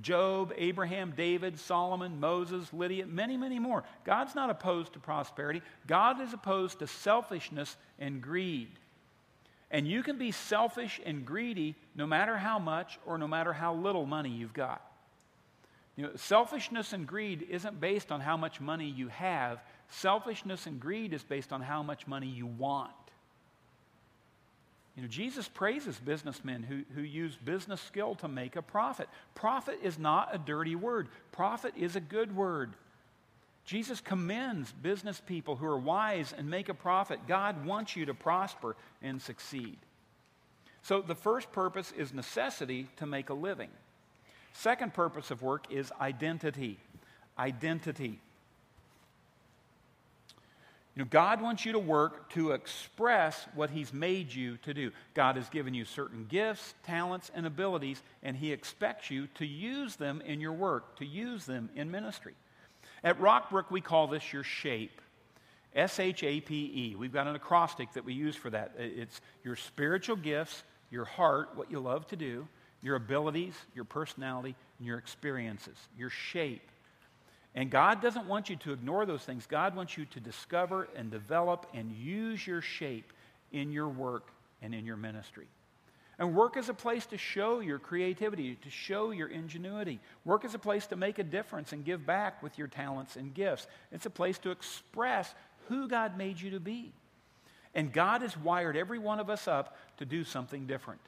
Job, 0.00 0.52
Abraham, 0.56 1.12
David, 1.16 1.58
Solomon, 1.58 2.18
Moses, 2.18 2.72
Lydia, 2.72 3.06
many, 3.06 3.36
many 3.36 3.58
more. 3.58 3.84
God's 4.04 4.34
not 4.34 4.48
opposed 4.48 4.94
to 4.94 4.98
prosperity. 4.98 5.60
God 5.86 6.20
is 6.20 6.32
opposed 6.32 6.78
to 6.78 6.86
selfishness 6.86 7.76
and 7.98 8.22
greed. 8.22 8.68
And 9.70 9.86
you 9.86 10.02
can 10.02 10.18
be 10.18 10.30
selfish 10.32 11.00
and 11.04 11.24
greedy 11.24 11.74
no 11.94 12.06
matter 12.06 12.36
how 12.36 12.58
much 12.58 12.98
or 13.06 13.18
no 13.18 13.26
matter 13.26 13.52
how 13.52 13.74
little 13.74 14.06
money 14.06 14.30
you've 14.30 14.54
got. 14.54 14.82
You 15.96 16.04
know, 16.04 16.10
selfishness 16.16 16.92
and 16.92 17.06
greed 17.06 17.46
isn't 17.50 17.80
based 17.80 18.10
on 18.10 18.20
how 18.20 18.36
much 18.36 18.60
money 18.60 18.88
you 18.88 19.08
have. 19.08 19.62
Selfishness 19.88 20.66
and 20.66 20.80
greed 20.80 21.12
is 21.12 21.22
based 21.22 21.52
on 21.52 21.60
how 21.60 21.82
much 21.82 22.06
money 22.06 22.28
you 22.28 22.46
want. 22.46 22.92
You 24.96 25.02
know, 25.02 25.08
Jesus 25.08 25.48
praises 25.48 25.98
businessmen 25.98 26.62
who, 26.62 26.82
who 26.94 27.02
use 27.02 27.36
business 27.36 27.80
skill 27.80 28.14
to 28.16 28.28
make 28.28 28.56
a 28.56 28.62
profit. 28.62 29.08
Profit 29.34 29.78
is 29.82 29.98
not 29.98 30.34
a 30.34 30.38
dirty 30.38 30.76
word, 30.76 31.08
profit 31.30 31.74
is 31.76 31.96
a 31.96 32.00
good 32.00 32.34
word. 32.34 32.74
Jesus 33.64 34.00
commends 34.00 34.72
business 34.72 35.20
people 35.24 35.54
who 35.54 35.66
are 35.66 35.78
wise 35.78 36.34
and 36.36 36.50
make 36.50 36.68
a 36.68 36.74
profit. 36.74 37.28
God 37.28 37.64
wants 37.64 37.94
you 37.94 38.06
to 38.06 38.14
prosper 38.14 38.76
and 39.00 39.22
succeed. 39.22 39.78
So 40.82 41.00
the 41.00 41.14
first 41.14 41.52
purpose 41.52 41.92
is 41.96 42.12
necessity 42.12 42.88
to 42.96 43.06
make 43.06 43.30
a 43.30 43.34
living. 43.34 43.70
Second 44.52 44.94
purpose 44.94 45.30
of 45.30 45.42
work 45.42 45.66
is 45.70 45.90
identity. 46.00 46.78
Identity. 47.38 48.20
You 50.94 51.02
know, 51.02 51.08
God 51.10 51.40
wants 51.40 51.64
you 51.64 51.72
to 51.72 51.78
work 51.78 52.28
to 52.34 52.50
express 52.50 53.46
what 53.54 53.70
He's 53.70 53.94
made 53.94 54.32
you 54.32 54.58
to 54.58 54.74
do. 54.74 54.90
God 55.14 55.36
has 55.36 55.48
given 55.48 55.72
you 55.72 55.86
certain 55.86 56.26
gifts, 56.28 56.74
talents, 56.84 57.30
and 57.34 57.46
abilities, 57.46 58.02
and 58.22 58.36
He 58.36 58.52
expects 58.52 59.10
you 59.10 59.26
to 59.36 59.46
use 59.46 59.96
them 59.96 60.20
in 60.26 60.38
your 60.38 60.52
work, 60.52 60.96
to 60.96 61.06
use 61.06 61.46
them 61.46 61.70
in 61.74 61.90
ministry. 61.90 62.34
At 63.02 63.18
Rockbrook, 63.18 63.70
we 63.70 63.80
call 63.80 64.06
this 64.06 64.32
your 64.32 64.44
shape. 64.44 65.00
S 65.74 65.98
H 65.98 66.22
A 66.22 66.40
P 66.42 66.54
E. 66.74 66.96
We've 66.96 67.12
got 67.12 67.26
an 67.26 67.34
acrostic 67.34 67.90
that 67.94 68.04
we 68.04 68.12
use 68.12 68.36
for 68.36 68.50
that. 68.50 68.74
It's 68.76 69.22
your 69.42 69.56
spiritual 69.56 70.16
gifts, 70.16 70.62
your 70.90 71.06
heart, 71.06 71.50
what 71.54 71.70
you 71.70 71.80
love 71.80 72.06
to 72.08 72.16
do, 72.16 72.46
your 72.82 72.96
abilities, 72.96 73.54
your 73.74 73.84
personality, 73.84 74.54
and 74.78 74.86
your 74.86 74.98
experiences, 74.98 75.76
your 75.96 76.10
shape. 76.10 76.68
And 77.54 77.70
God 77.70 78.00
doesn't 78.00 78.26
want 78.26 78.48
you 78.50 78.56
to 78.56 78.72
ignore 78.72 79.06
those 79.06 79.22
things. 79.22 79.46
God 79.46 79.76
wants 79.76 79.96
you 79.96 80.06
to 80.06 80.20
discover 80.20 80.88
and 80.96 81.10
develop 81.10 81.66
and 81.74 81.92
use 81.92 82.46
your 82.46 82.62
shape 82.62 83.12
in 83.52 83.70
your 83.70 83.88
work 83.88 84.30
and 84.62 84.74
in 84.74 84.86
your 84.86 84.96
ministry. 84.96 85.46
And 86.18 86.34
work 86.34 86.56
is 86.56 86.68
a 86.68 86.74
place 86.74 87.06
to 87.06 87.18
show 87.18 87.60
your 87.60 87.78
creativity, 87.78 88.54
to 88.56 88.70
show 88.70 89.10
your 89.10 89.28
ingenuity. 89.28 89.98
Work 90.24 90.44
is 90.44 90.54
a 90.54 90.58
place 90.58 90.86
to 90.88 90.96
make 90.96 91.18
a 91.18 91.24
difference 91.24 91.72
and 91.72 91.84
give 91.84 92.06
back 92.06 92.42
with 92.42 92.58
your 92.58 92.68
talents 92.68 93.16
and 93.16 93.34
gifts. 93.34 93.66
It's 93.90 94.06
a 94.06 94.10
place 94.10 94.38
to 94.38 94.50
express 94.50 95.34
who 95.68 95.88
God 95.88 96.16
made 96.16 96.40
you 96.40 96.50
to 96.50 96.60
be. 96.60 96.92
And 97.74 97.92
God 97.92 98.22
has 98.22 98.36
wired 98.36 98.76
every 98.76 98.98
one 98.98 99.20
of 99.20 99.30
us 99.30 99.48
up 99.48 99.76
to 99.98 100.04
do 100.04 100.24
something 100.24 100.66
different. 100.66 101.00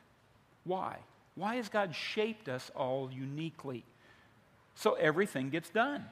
Why? 0.65 0.97
Why 1.35 1.57
has 1.57 1.69
God 1.69 1.95
shaped 1.95 2.49
us 2.49 2.71
all 2.75 3.11
uniquely? 3.13 3.85
So 4.75 4.95
everything 4.95 5.51
gets 5.51 5.71
done. 5.71 6.05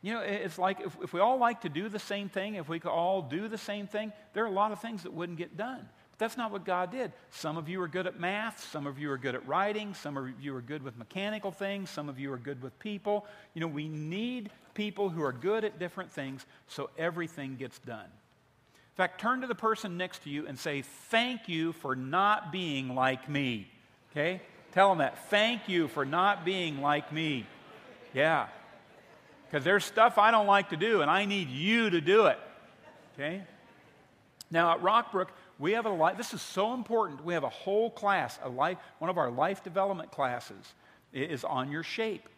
You 0.00 0.14
know, 0.14 0.20
it's 0.20 0.58
like 0.58 0.80
if, 0.80 0.96
if 1.02 1.12
we 1.12 1.20
all 1.20 1.38
like 1.38 1.62
to 1.62 1.68
do 1.68 1.88
the 1.88 1.98
same 1.98 2.28
thing, 2.28 2.54
if 2.54 2.68
we 2.68 2.78
could 2.78 2.90
all 2.90 3.20
do 3.20 3.48
the 3.48 3.58
same 3.58 3.88
thing, 3.88 4.12
there 4.32 4.44
are 4.44 4.48
a 4.48 4.52
lot 4.52 4.70
of 4.70 4.80
things 4.80 5.02
that 5.02 5.12
wouldn't 5.12 5.38
get 5.38 5.56
done. 5.56 5.88
But 6.12 6.18
that's 6.18 6.36
not 6.36 6.52
what 6.52 6.64
God 6.64 6.92
did. 6.92 7.12
Some 7.30 7.56
of 7.56 7.68
you 7.68 7.82
are 7.82 7.88
good 7.88 8.06
at 8.06 8.18
math, 8.20 8.64
some 8.70 8.86
of 8.86 8.98
you 8.98 9.10
are 9.10 9.18
good 9.18 9.34
at 9.34 9.46
writing, 9.48 9.94
some 9.94 10.16
of 10.16 10.40
you 10.40 10.54
are 10.54 10.60
good 10.60 10.84
with 10.84 10.96
mechanical 10.96 11.50
things, 11.50 11.90
some 11.90 12.08
of 12.08 12.20
you 12.20 12.32
are 12.32 12.38
good 12.38 12.62
with 12.62 12.78
people. 12.78 13.26
You 13.54 13.60
know, 13.60 13.66
we 13.66 13.88
need 13.88 14.50
people 14.74 15.08
who 15.08 15.22
are 15.24 15.32
good 15.32 15.64
at 15.64 15.80
different 15.80 16.12
things 16.12 16.46
so 16.68 16.90
everything 16.96 17.56
gets 17.56 17.80
done. 17.80 18.04
In 18.04 18.94
fact, 18.94 19.20
turn 19.20 19.40
to 19.40 19.48
the 19.48 19.54
person 19.54 19.96
next 19.96 20.22
to 20.24 20.30
you 20.30 20.46
and 20.46 20.56
say, 20.56 20.82
Thank 20.82 21.48
you 21.48 21.72
for 21.72 21.96
not 21.96 22.52
being 22.52 22.94
like 22.94 23.28
me. 23.28 23.68
Okay? 24.10 24.40
Tell 24.72 24.90
them 24.90 24.98
that. 24.98 25.28
Thank 25.30 25.68
you 25.68 25.88
for 25.88 26.04
not 26.04 26.44
being 26.44 26.80
like 26.80 27.12
me. 27.12 27.46
Yeah. 28.14 28.46
Because 29.46 29.64
there's 29.64 29.84
stuff 29.84 30.18
I 30.18 30.30
don't 30.30 30.46
like 30.46 30.70
to 30.70 30.76
do, 30.76 31.00
and 31.02 31.10
I 31.10 31.24
need 31.24 31.48
you 31.48 31.90
to 31.90 32.00
do 32.00 32.26
it. 32.26 32.38
Okay? 33.14 33.42
Now, 34.50 34.72
at 34.72 34.82
Rockbrook, 34.82 35.28
we 35.58 35.72
have 35.72 35.86
a 35.86 35.90
life, 35.90 36.16
this 36.16 36.34
is 36.34 36.42
so 36.42 36.74
important. 36.74 37.24
We 37.24 37.34
have 37.34 37.44
a 37.44 37.48
whole 37.48 37.90
class, 37.90 38.38
a 38.42 38.48
life, 38.48 38.78
one 38.98 39.10
of 39.10 39.18
our 39.18 39.30
life 39.30 39.64
development 39.64 40.10
classes 40.10 40.74
is 41.12 41.44
on 41.44 41.70
your 41.70 41.82
shape. 41.82 42.28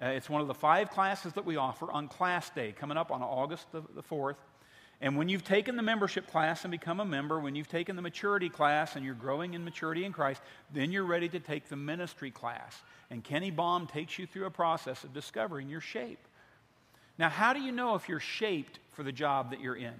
Uh, 0.00 0.06
it's 0.06 0.28
one 0.28 0.40
of 0.40 0.48
the 0.48 0.54
five 0.54 0.90
classes 0.90 1.32
that 1.34 1.44
we 1.44 1.56
offer 1.56 1.90
on 1.90 2.08
class 2.08 2.50
day, 2.50 2.72
coming 2.72 2.96
up 2.96 3.10
on 3.10 3.22
August 3.22 3.70
the, 3.72 3.82
the 3.94 4.02
4th. 4.02 4.36
And 5.02 5.16
when 5.16 5.28
you've 5.28 5.42
taken 5.42 5.74
the 5.74 5.82
membership 5.82 6.30
class 6.30 6.64
and 6.64 6.70
become 6.70 7.00
a 7.00 7.04
member, 7.04 7.40
when 7.40 7.56
you've 7.56 7.68
taken 7.68 7.96
the 7.96 8.02
maturity 8.02 8.48
class 8.48 8.94
and 8.94 9.04
you're 9.04 9.14
growing 9.14 9.54
in 9.54 9.64
maturity 9.64 10.04
in 10.04 10.12
Christ, 10.12 10.40
then 10.72 10.92
you're 10.92 11.04
ready 11.04 11.28
to 11.30 11.40
take 11.40 11.68
the 11.68 11.74
ministry 11.74 12.30
class. 12.30 12.80
And 13.10 13.24
Kenny 13.24 13.50
Baum 13.50 13.88
takes 13.88 14.16
you 14.16 14.28
through 14.28 14.46
a 14.46 14.50
process 14.50 15.02
of 15.02 15.12
discovering 15.12 15.68
your 15.68 15.80
shape. 15.80 16.20
Now, 17.18 17.28
how 17.28 17.52
do 17.52 17.60
you 17.60 17.72
know 17.72 17.96
if 17.96 18.08
you're 18.08 18.20
shaped 18.20 18.78
for 18.92 19.02
the 19.02 19.10
job 19.10 19.50
that 19.50 19.60
you're 19.60 19.74
in? 19.74 19.94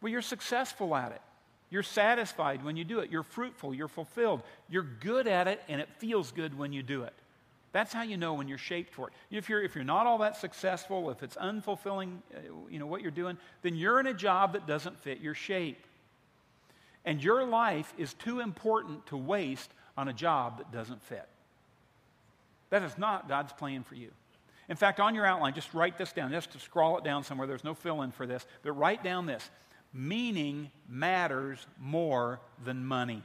Well, 0.00 0.10
you're 0.10 0.22
successful 0.22 0.96
at 0.96 1.12
it. 1.12 1.20
You're 1.68 1.82
satisfied 1.82 2.64
when 2.64 2.78
you 2.78 2.84
do 2.84 3.00
it. 3.00 3.10
You're 3.10 3.22
fruitful. 3.22 3.74
You're 3.74 3.88
fulfilled. 3.88 4.42
You're 4.70 4.86
good 5.00 5.28
at 5.28 5.48
it, 5.48 5.60
and 5.68 5.82
it 5.82 5.88
feels 5.98 6.32
good 6.32 6.56
when 6.56 6.72
you 6.72 6.82
do 6.82 7.02
it. 7.02 7.12
That's 7.78 7.92
how 7.92 8.02
you 8.02 8.16
know 8.16 8.34
when 8.34 8.48
you're 8.48 8.58
shaped 8.58 8.92
for 8.92 9.06
it. 9.06 9.14
If 9.30 9.48
you're, 9.48 9.62
if 9.62 9.76
you're 9.76 9.84
not 9.84 10.04
all 10.04 10.18
that 10.18 10.36
successful, 10.36 11.10
if 11.10 11.22
it's 11.22 11.36
unfulfilling, 11.36 12.16
uh, 12.34 12.40
you 12.68 12.80
know, 12.80 12.86
what 12.86 13.02
you're 13.02 13.12
doing, 13.12 13.38
then 13.62 13.76
you're 13.76 14.00
in 14.00 14.08
a 14.08 14.12
job 14.12 14.54
that 14.54 14.66
doesn't 14.66 14.98
fit 14.98 15.20
your 15.20 15.34
shape. 15.34 15.86
And 17.04 17.22
your 17.22 17.44
life 17.44 17.94
is 17.96 18.14
too 18.14 18.40
important 18.40 19.06
to 19.06 19.16
waste 19.16 19.70
on 19.96 20.08
a 20.08 20.12
job 20.12 20.58
that 20.58 20.72
doesn't 20.72 21.00
fit. 21.04 21.28
That 22.70 22.82
is 22.82 22.98
not 22.98 23.28
God's 23.28 23.52
plan 23.52 23.84
for 23.84 23.94
you. 23.94 24.10
In 24.68 24.74
fact, 24.74 24.98
on 24.98 25.14
your 25.14 25.24
outline, 25.24 25.54
just 25.54 25.72
write 25.72 25.96
this 25.96 26.10
down. 26.10 26.32
Just 26.32 26.50
to 26.50 26.58
scroll 26.58 26.98
it 26.98 27.04
down 27.04 27.22
somewhere. 27.22 27.46
There's 27.46 27.62
no 27.62 27.74
fill 27.74 28.02
in 28.02 28.10
for 28.10 28.26
this. 28.26 28.44
But 28.64 28.72
write 28.72 29.04
down 29.04 29.26
this 29.26 29.48
meaning 29.92 30.72
matters 30.88 31.64
more 31.78 32.40
than 32.64 32.84
money. 32.84 33.22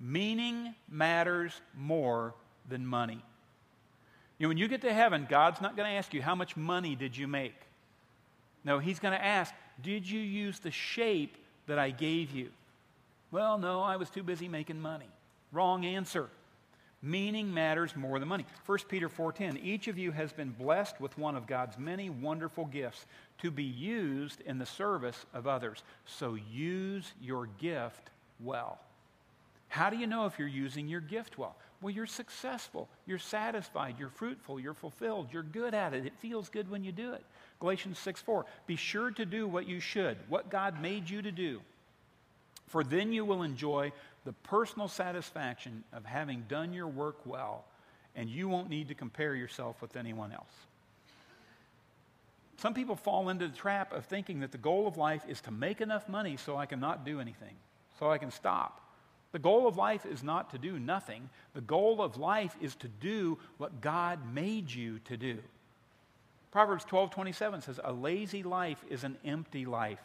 Meaning 0.00 0.74
matters 0.88 1.60
more 1.76 2.34
than 2.68 2.86
money. 2.86 3.22
You 4.38 4.44
know, 4.44 4.48
when 4.48 4.58
you 4.58 4.68
get 4.68 4.82
to 4.82 4.92
heaven, 4.92 5.26
God's 5.28 5.60
not 5.60 5.76
going 5.76 5.90
to 5.90 5.96
ask 5.96 6.14
you, 6.14 6.22
How 6.22 6.34
much 6.34 6.56
money 6.56 6.94
did 6.94 7.16
you 7.16 7.26
make? 7.26 7.54
No, 8.64 8.78
He's 8.78 8.98
going 8.98 9.16
to 9.16 9.24
ask, 9.24 9.52
Did 9.82 10.08
you 10.08 10.20
use 10.20 10.58
the 10.58 10.70
shape 10.70 11.36
that 11.66 11.78
I 11.78 11.90
gave 11.90 12.30
you? 12.30 12.50
Well, 13.30 13.58
no, 13.58 13.80
I 13.80 13.96
was 13.96 14.10
too 14.10 14.22
busy 14.22 14.48
making 14.48 14.80
money. 14.80 15.08
Wrong 15.52 15.84
answer. 15.84 16.28
Meaning 17.00 17.54
matters 17.54 17.94
more 17.94 18.18
than 18.18 18.28
money. 18.28 18.44
1 18.66 18.78
Peter 18.88 19.08
4:10 19.08 19.62
Each 19.62 19.86
of 19.86 19.98
you 19.98 20.10
has 20.10 20.32
been 20.32 20.50
blessed 20.50 21.00
with 21.00 21.16
one 21.16 21.36
of 21.36 21.46
God's 21.46 21.78
many 21.78 22.10
wonderful 22.10 22.64
gifts 22.64 23.06
to 23.38 23.52
be 23.52 23.62
used 23.62 24.40
in 24.40 24.58
the 24.58 24.66
service 24.66 25.24
of 25.32 25.46
others. 25.46 25.84
So 26.06 26.34
use 26.34 27.12
your 27.20 27.46
gift 27.58 28.10
well. 28.40 28.80
How 29.68 29.90
do 29.90 29.96
you 29.96 30.08
know 30.08 30.26
if 30.26 30.38
you're 30.38 30.48
using 30.48 30.88
your 30.88 31.00
gift 31.00 31.38
well? 31.38 31.54
Well, 31.80 31.94
you're 31.94 32.06
successful, 32.06 32.88
you're 33.06 33.18
satisfied, 33.18 33.96
you're 33.98 34.08
fruitful, 34.08 34.58
you're 34.58 34.74
fulfilled, 34.74 35.28
you're 35.32 35.44
good 35.44 35.74
at 35.74 35.94
it. 35.94 36.06
It 36.06 36.18
feels 36.18 36.48
good 36.48 36.68
when 36.68 36.82
you 36.82 36.90
do 36.90 37.12
it. 37.12 37.24
Galatians 37.60 37.98
6 38.00 38.20
4. 38.20 38.46
Be 38.66 38.74
sure 38.74 39.12
to 39.12 39.24
do 39.24 39.46
what 39.46 39.68
you 39.68 39.78
should, 39.78 40.16
what 40.28 40.50
God 40.50 40.82
made 40.82 41.08
you 41.08 41.22
to 41.22 41.30
do. 41.30 41.60
For 42.66 42.82
then 42.82 43.12
you 43.12 43.24
will 43.24 43.42
enjoy 43.42 43.92
the 44.24 44.32
personal 44.32 44.88
satisfaction 44.88 45.84
of 45.92 46.04
having 46.04 46.44
done 46.48 46.72
your 46.72 46.88
work 46.88 47.24
well, 47.24 47.64
and 48.16 48.28
you 48.28 48.48
won't 48.48 48.68
need 48.68 48.88
to 48.88 48.94
compare 48.94 49.34
yourself 49.34 49.80
with 49.80 49.96
anyone 49.96 50.32
else. 50.32 50.52
Some 52.56 52.74
people 52.74 52.96
fall 52.96 53.28
into 53.28 53.46
the 53.46 53.56
trap 53.56 53.92
of 53.92 54.04
thinking 54.04 54.40
that 54.40 54.50
the 54.50 54.58
goal 54.58 54.88
of 54.88 54.96
life 54.96 55.22
is 55.28 55.40
to 55.42 55.52
make 55.52 55.80
enough 55.80 56.08
money 56.08 56.36
so 56.36 56.56
I 56.56 56.66
can 56.66 56.80
not 56.80 57.04
do 57.04 57.20
anything, 57.20 57.54
so 58.00 58.10
I 58.10 58.18
can 58.18 58.32
stop. 58.32 58.87
The 59.32 59.38
goal 59.38 59.66
of 59.66 59.76
life 59.76 60.06
is 60.06 60.22
not 60.22 60.50
to 60.50 60.58
do 60.58 60.78
nothing. 60.78 61.28
The 61.54 61.60
goal 61.60 62.00
of 62.00 62.16
life 62.16 62.56
is 62.60 62.74
to 62.76 62.88
do 62.88 63.38
what 63.58 63.80
God 63.80 64.32
made 64.32 64.70
you 64.70 65.00
to 65.00 65.16
do. 65.16 65.38
Proverbs 66.50 66.84
12:27 66.86 67.60
says, 67.60 67.78
"A 67.84 67.92
lazy 67.92 68.42
life 68.42 68.82
is 68.88 69.04
an 69.04 69.18
empty 69.24 69.66
life." 69.66 70.02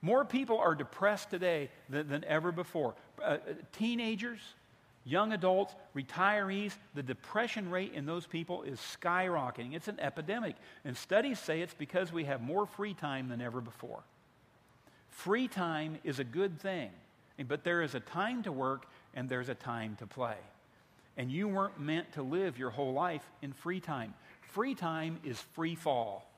More 0.00 0.24
people 0.24 0.58
are 0.58 0.74
depressed 0.74 1.30
today 1.30 1.70
than, 1.88 2.08
than 2.08 2.24
ever 2.24 2.50
before. 2.50 2.96
Uh, 3.20 3.22
uh, 3.22 3.38
teenagers, 3.70 4.40
young 5.04 5.32
adults, 5.32 5.76
retirees, 5.94 6.76
the 6.94 7.02
depression 7.04 7.70
rate 7.70 7.92
in 7.92 8.04
those 8.04 8.26
people 8.26 8.64
is 8.64 8.80
skyrocketing. 8.80 9.74
It's 9.74 9.86
an 9.86 10.00
epidemic. 10.00 10.56
And 10.84 10.96
studies 10.96 11.38
say 11.38 11.60
it's 11.60 11.74
because 11.74 12.12
we 12.12 12.24
have 12.24 12.42
more 12.42 12.66
free 12.66 12.94
time 12.94 13.28
than 13.28 13.40
ever 13.40 13.60
before. 13.60 14.02
Free 15.08 15.46
time 15.46 15.98
is 16.02 16.18
a 16.18 16.24
good 16.24 16.58
thing, 16.60 16.90
but 17.42 17.64
there 17.64 17.82
is 17.82 17.94
a 17.94 18.00
time 18.00 18.42
to 18.44 18.52
work 18.52 18.86
and 19.14 19.28
there's 19.28 19.48
a 19.48 19.54
time 19.54 19.96
to 19.96 20.06
play. 20.06 20.36
And 21.16 21.30
you 21.30 21.48
weren't 21.48 21.78
meant 21.78 22.12
to 22.12 22.22
live 22.22 22.58
your 22.58 22.70
whole 22.70 22.92
life 22.92 23.24
in 23.42 23.52
free 23.52 23.80
time. 23.80 24.14
Free 24.42 24.74
time 24.74 25.18
is 25.24 25.38
free 25.54 25.74
fall. 25.74 26.28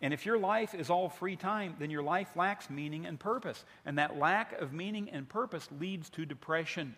And 0.00 0.12
if 0.12 0.26
your 0.26 0.38
life 0.38 0.74
is 0.74 0.90
all 0.90 1.08
free 1.08 1.36
time, 1.36 1.76
then 1.78 1.90
your 1.90 2.02
life 2.02 2.28
lacks 2.34 2.68
meaning 2.68 3.06
and 3.06 3.18
purpose. 3.18 3.64
And 3.86 3.98
that 3.98 4.18
lack 4.18 4.60
of 4.60 4.72
meaning 4.72 5.08
and 5.10 5.28
purpose 5.28 5.68
leads 5.80 6.10
to 6.10 6.26
depression. 6.26 6.96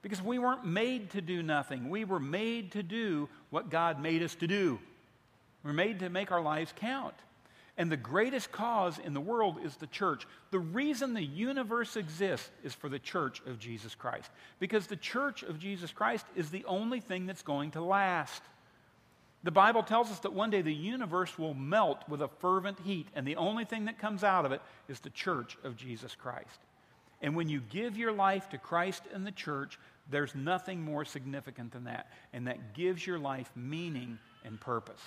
Because 0.00 0.22
we 0.22 0.38
weren't 0.38 0.64
made 0.64 1.10
to 1.10 1.20
do 1.20 1.42
nothing. 1.42 1.90
We 1.90 2.04
were 2.04 2.20
made 2.20 2.72
to 2.72 2.82
do 2.82 3.28
what 3.50 3.68
God 3.68 4.00
made 4.00 4.22
us 4.22 4.34
to 4.36 4.46
do. 4.46 4.78
We're 5.62 5.72
made 5.74 6.00
to 6.00 6.08
make 6.08 6.32
our 6.32 6.40
lives 6.40 6.72
count. 6.74 7.14
And 7.78 7.92
the 7.92 7.96
greatest 7.96 8.50
cause 8.50 8.98
in 8.98 9.14
the 9.14 9.20
world 9.20 9.60
is 9.64 9.76
the 9.76 9.86
church. 9.86 10.26
The 10.50 10.58
reason 10.58 11.14
the 11.14 11.22
universe 11.22 11.96
exists 11.96 12.50
is 12.64 12.74
for 12.74 12.88
the 12.88 12.98
church 12.98 13.40
of 13.46 13.60
Jesus 13.60 13.94
Christ. 13.94 14.30
Because 14.58 14.88
the 14.88 14.96
church 14.96 15.44
of 15.44 15.60
Jesus 15.60 15.92
Christ 15.92 16.26
is 16.34 16.50
the 16.50 16.64
only 16.64 16.98
thing 16.98 17.26
that's 17.26 17.42
going 17.42 17.70
to 17.70 17.80
last. 17.80 18.42
The 19.44 19.52
Bible 19.52 19.84
tells 19.84 20.10
us 20.10 20.18
that 20.20 20.32
one 20.32 20.50
day 20.50 20.60
the 20.60 20.74
universe 20.74 21.38
will 21.38 21.54
melt 21.54 22.02
with 22.08 22.20
a 22.20 22.28
fervent 22.40 22.80
heat, 22.80 23.06
and 23.14 23.24
the 23.24 23.36
only 23.36 23.64
thing 23.64 23.84
that 23.84 24.00
comes 24.00 24.24
out 24.24 24.44
of 24.44 24.50
it 24.50 24.60
is 24.88 24.98
the 24.98 25.10
church 25.10 25.56
of 25.62 25.76
Jesus 25.76 26.16
Christ. 26.16 26.58
And 27.22 27.36
when 27.36 27.48
you 27.48 27.60
give 27.70 27.96
your 27.96 28.12
life 28.12 28.48
to 28.48 28.58
Christ 28.58 29.04
and 29.14 29.24
the 29.24 29.30
church, 29.32 29.78
there's 30.10 30.34
nothing 30.34 30.82
more 30.82 31.04
significant 31.04 31.70
than 31.72 31.84
that. 31.84 32.10
And 32.32 32.48
that 32.48 32.74
gives 32.74 33.06
your 33.06 33.20
life 33.20 33.50
meaning 33.54 34.18
and 34.44 34.60
purpose. 34.60 35.02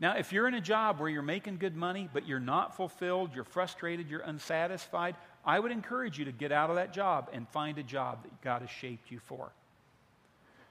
Now, 0.00 0.16
if 0.16 0.32
you're 0.32 0.46
in 0.46 0.54
a 0.54 0.60
job 0.60 1.00
where 1.00 1.08
you're 1.08 1.22
making 1.22 1.56
good 1.58 1.76
money, 1.76 2.08
but 2.12 2.26
you're 2.26 2.38
not 2.38 2.76
fulfilled, 2.76 3.30
you're 3.34 3.44
frustrated, 3.44 4.08
you're 4.08 4.20
unsatisfied, 4.20 5.16
I 5.44 5.58
would 5.58 5.72
encourage 5.72 6.18
you 6.18 6.24
to 6.26 6.32
get 6.32 6.52
out 6.52 6.70
of 6.70 6.76
that 6.76 6.92
job 6.92 7.30
and 7.32 7.48
find 7.48 7.78
a 7.78 7.82
job 7.82 8.22
that 8.22 8.40
God 8.40 8.60
has 8.60 8.70
shaped 8.70 9.10
you 9.10 9.18
for. 9.18 9.50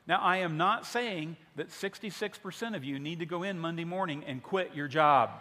Now, 0.08 0.22
I 0.22 0.38
am 0.38 0.56
not 0.56 0.86
saying 0.86 1.36
that 1.58 1.70
66% 1.70 2.76
of 2.76 2.86
you 2.86 2.98
need 2.98 3.20
to 3.20 3.26
go 3.26 3.44
in 3.44 3.60
Monday 3.60 3.84
morning 3.84 4.24
and 4.26 4.42
quit 4.42 4.74
your 4.74 4.88
job. 4.88 5.32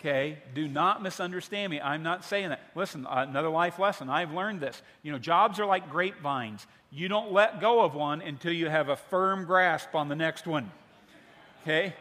Okay? 0.00 0.38
Do 0.54 0.66
not 0.66 1.02
misunderstand 1.02 1.70
me. 1.70 1.80
I'm 1.80 2.02
not 2.02 2.24
saying 2.24 2.50
that. 2.50 2.60
listen, 2.74 3.06
another 3.08 3.50
life 3.50 3.78
lesson. 3.78 4.08
I've 4.08 4.32
learned 4.32 4.60
this. 4.60 4.80
You 5.02 5.12
know, 5.12 5.18
jobs 5.18 5.60
are 5.60 5.66
like 5.66 5.90
grapevines. 5.90 6.66
You 6.90 7.08
don't 7.08 7.32
let 7.32 7.60
go 7.60 7.82
of 7.84 7.94
one 7.94 8.22
until 8.22 8.52
you 8.52 8.70
have 8.70 8.88
a 8.88 8.96
firm 8.96 9.44
grasp 9.44 9.94
on 9.94 10.08
the 10.08 10.16
next 10.16 10.46
one. 10.46 10.70
Okay? 11.62 11.94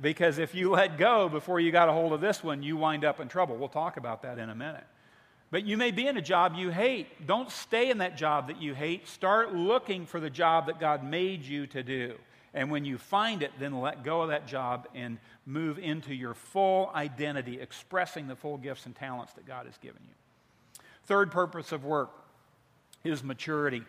Because 0.00 0.38
if 0.38 0.54
you 0.54 0.70
let 0.70 0.96
go 0.96 1.28
before 1.28 1.60
you 1.60 1.70
got 1.70 1.88
a 1.88 1.92
hold 1.92 2.12
of 2.12 2.20
this 2.20 2.42
one, 2.42 2.62
you 2.62 2.76
wind 2.76 3.04
up 3.04 3.20
in 3.20 3.28
trouble. 3.28 3.56
We'll 3.56 3.68
talk 3.68 3.96
about 3.96 4.22
that 4.22 4.38
in 4.38 4.48
a 4.48 4.54
minute. 4.54 4.84
But 5.50 5.64
you 5.64 5.76
may 5.76 5.90
be 5.90 6.06
in 6.06 6.16
a 6.16 6.22
job 6.22 6.54
you 6.54 6.70
hate. 6.70 7.26
Don't 7.26 7.50
stay 7.50 7.90
in 7.90 7.98
that 7.98 8.16
job 8.16 8.48
that 8.48 8.62
you 8.62 8.74
hate. 8.74 9.08
Start 9.08 9.52
looking 9.52 10.06
for 10.06 10.20
the 10.20 10.30
job 10.30 10.66
that 10.66 10.78
God 10.78 11.04
made 11.04 11.42
you 11.42 11.66
to 11.68 11.82
do. 11.82 12.14
And 12.54 12.70
when 12.70 12.84
you 12.84 12.98
find 12.98 13.42
it, 13.42 13.52
then 13.58 13.80
let 13.80 14.02
go 14.02 14.22
of 14.22 14.28
that 14.28 14.46
job 14.46 14.88
and 14.94 15.18
move 15.46 15.78
into 15.78 16.14
your 16.14 16.34
full 16.34 16.90
identity, 16.94 17.60
expressing 17.60 18.26
the 18.26 18.36
full 18.36 18.58
gifts 18.58 18.86
and 18.86 18.94
talents 18.94 19.32
that 19.34 19.46
God 19.46 19.66
has 19.66 19.76
given 19.78 20.00
you. 20.08 20.14
Third 21.04 21.30
purpose 21.30 21.72
of 21.72 21.84
work 21.84 22.10
is 23.04 23.22
maturity. 23.22 23.82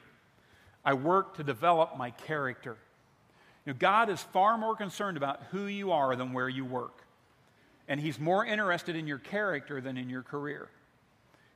I 0.83 0.93
work 0.93 1.35
to 1.37 1.43
develop 1.43 1.97
my 1.97 2.11
character. 2.11 2.77
You 3.65 3.73
know, 3.73 3.77
God 3.79 4.09
is 4.09 4.21
far 4.21 4.57
more 4.57 4.75
concerned 4.75 5.17
about 5.17 5.41
who 5.51 5.67
you 5.67 5.91
are 5.91 6.15
than 6.15 6.33
where 6.33 6.49
you 6.49 6.65
work. 6.65 7.03
And 7.87 7.99
He's 7.99 8.19
more 8.19 8.45
interested 8.45 8.95
in 8.95 9.07
your 9.07 9.19
character 9.19 9.81
than 9.81 9.97
in 9.97 10.09
your 10.09 10.23
career. 10.23 10.69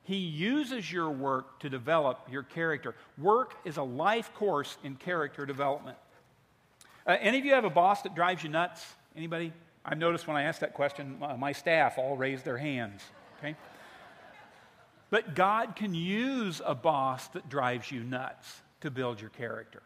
He 0.02 0.18
uses 0.18 0.92
your 0.92 1.10
work 1.10 1.58
to 1.60 1.68
develop 1.68 2.28
your 2.30 2.44
character. 2.44 2.94
Work 3.18 3.54
is 3.64 3.76
a 3.76 3.82
life 3.82 4.32
course 4.34 4.78
in 4.84 4.94
character 4.94 5.44
development. 5.46 5.96
Uh, 7.06 7.16
any 7.20 7.38
of 7.38 7.44
you 7.44 7.54
have 7.54 7.64
a 7.64 7.70
boss 7.70 8.02
that 8.02 8.14
drives 8.14 8.44
you 8.44 8.48
nuts? 8.48 8.84
Anybody? 9.16 9.52
I've 9.84 9.98
noticed 9.98 10.28
when 10.28 10.36
I 10.36 10.42
ask 10.42 10.60
that 10.60 10.74
question, 10.74 11.18
my 11.38 11.52
staff 11.52 11.98
all 11.98 12.16
raise 12.16 12.42
their 12.42 12.58
hands. 12.58 13.02
Okay? 13.38 13.56
But 15.10 15.34
God 15.34 15.76
can 15.76 15.94
use 15.94 16.60
a 16.64 16.74
boss 16.74 17.28
that 17.28 17.48
drives 17.48 17.90
you 17.90 18.02
nuts 18.02 18.62
to 18.80 18.90
build 18.90 19.20
your 19.20 19.30
character. 19.30 19.82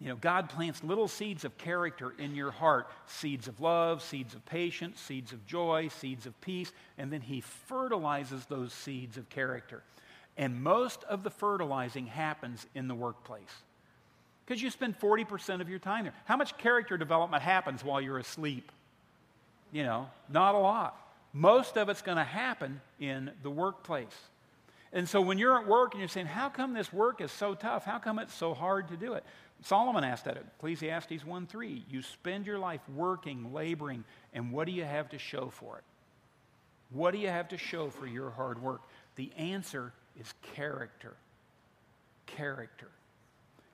You 0.00 0.08
know, 0.08 0.16
God 0.16 0.50
plants 0.50 0.84
little 0.84 1.08
seeds 1.08 1.44
of 1.44 1.56
character 1.56 2.12
in 2.18 2.34
your 2.34 2.50
heart 2.50 2.88
seeds 3.06 3.48
of 3.48 3.60
love, 3.60 4.02
seeds 4.02 4.34
of 4.34 4.44
patience, 4.44 5.00
seeds 5.00 5.32
of 5.32 5.46
joy, 5.46 5.88
seeds 5.88 6.26
of 6.26 6.38
peace, 6.42 6.70
and 6.98 7.10
then 7.10 7.22
He 7.22 7.40
fertilizes 7.40 8.44
those 8.46 8.72
seeds 8.72 9.16
of 9.16 9.28
character. 9.30 9.82
And 10.36 10.62
most 10.62 11.02
of 11.04 11.22
the 11.22 11.30
fertilizing 11.30 12.06
happens 12.06 12.66
in 12.74 12.88
the 12.88 12.94
workplace. 12.94 13.42
Because 14.44 14.62
you 14.62 14.70
spend 14.70 14.98
40% 15.00 15.60
of 15.60 15.68
your 15.68 15.78
time 15.78 16.04
there. 16.04 16.14
How 16.26 16.36
much 16.36 16.56
character 16.58 16.98
development 16.98 17.42
happens 17.42 17.82
while 17.82 18.00
you're 18.00 18.18
asleep? 18.18 18.70
You 19.72 19.82
know, 19.82 20.08
not 20.28 20.54
a 20.54 20.58
lot. 20.58 21.00
Most 21.32 21.76
of 21.76 21.88
it's 21.88 22.02
going 22.02 22.18
to 22.18 22.24
happen 22.24 22.80
in 23.00 23.30
the 23.42 23.50
workplace. 23.50 24.14
And 24.92 25.08
so 25.08 25.20
when 25.20 25.36
you're 25.36 25.58
at 25.58 25.66
work 25.66 25.92
and 25.92 26.00
you're 26.00 26.08
saying, 26.08 26.26
How 26.26 26.48
come 26.48 26.74
this 26.74 26.92
work 26.92 27.20
is 27.20 27.32
so 27.32 27.54
tough? 27.54 27.84
How 27.84 27.98
come 27.98 28.18
it's 28.18 28.34
so 28.34 28.54
hard 28.54 28.88
to 28.88 28.96
do 28.96 29.14
it? 29.14 29.24
Solomon 29.62 30.04
asked 30.04 30.26
that 30.26 30.36
Ecclesiastes 30.36 31.24
1 31.24 31.46
3. 31.46 31.84
You 31.88 32.02
spend 32.02 32.46
your 32.46 32.58
life 32.58 32.80
working, 32.94 33.52
laboring, 33.52 34.04
and 34.32 34.52
what 34.52 34.66
do 34.66 34.72
you 34.72 34.84
have 34.84 35.08
to 35.10 35.18
show 35.18 35.48
for 35.50 35.78
it? 35.78 35.84
What 36.90 37.12
do 37.12 37.18
you 37.18 37.28
have 37.28 37.48
to 37.48 37.58
show 37.58 37.90
for 37.90 38.06
your 38.06 38.30
hard 38.30 38.62
work? 38.62 38.82
The 39.16 39.32
answer 39.36 39.92
is 40.18 40.32
character. 40.54 41.16
Character. 42.26 42.90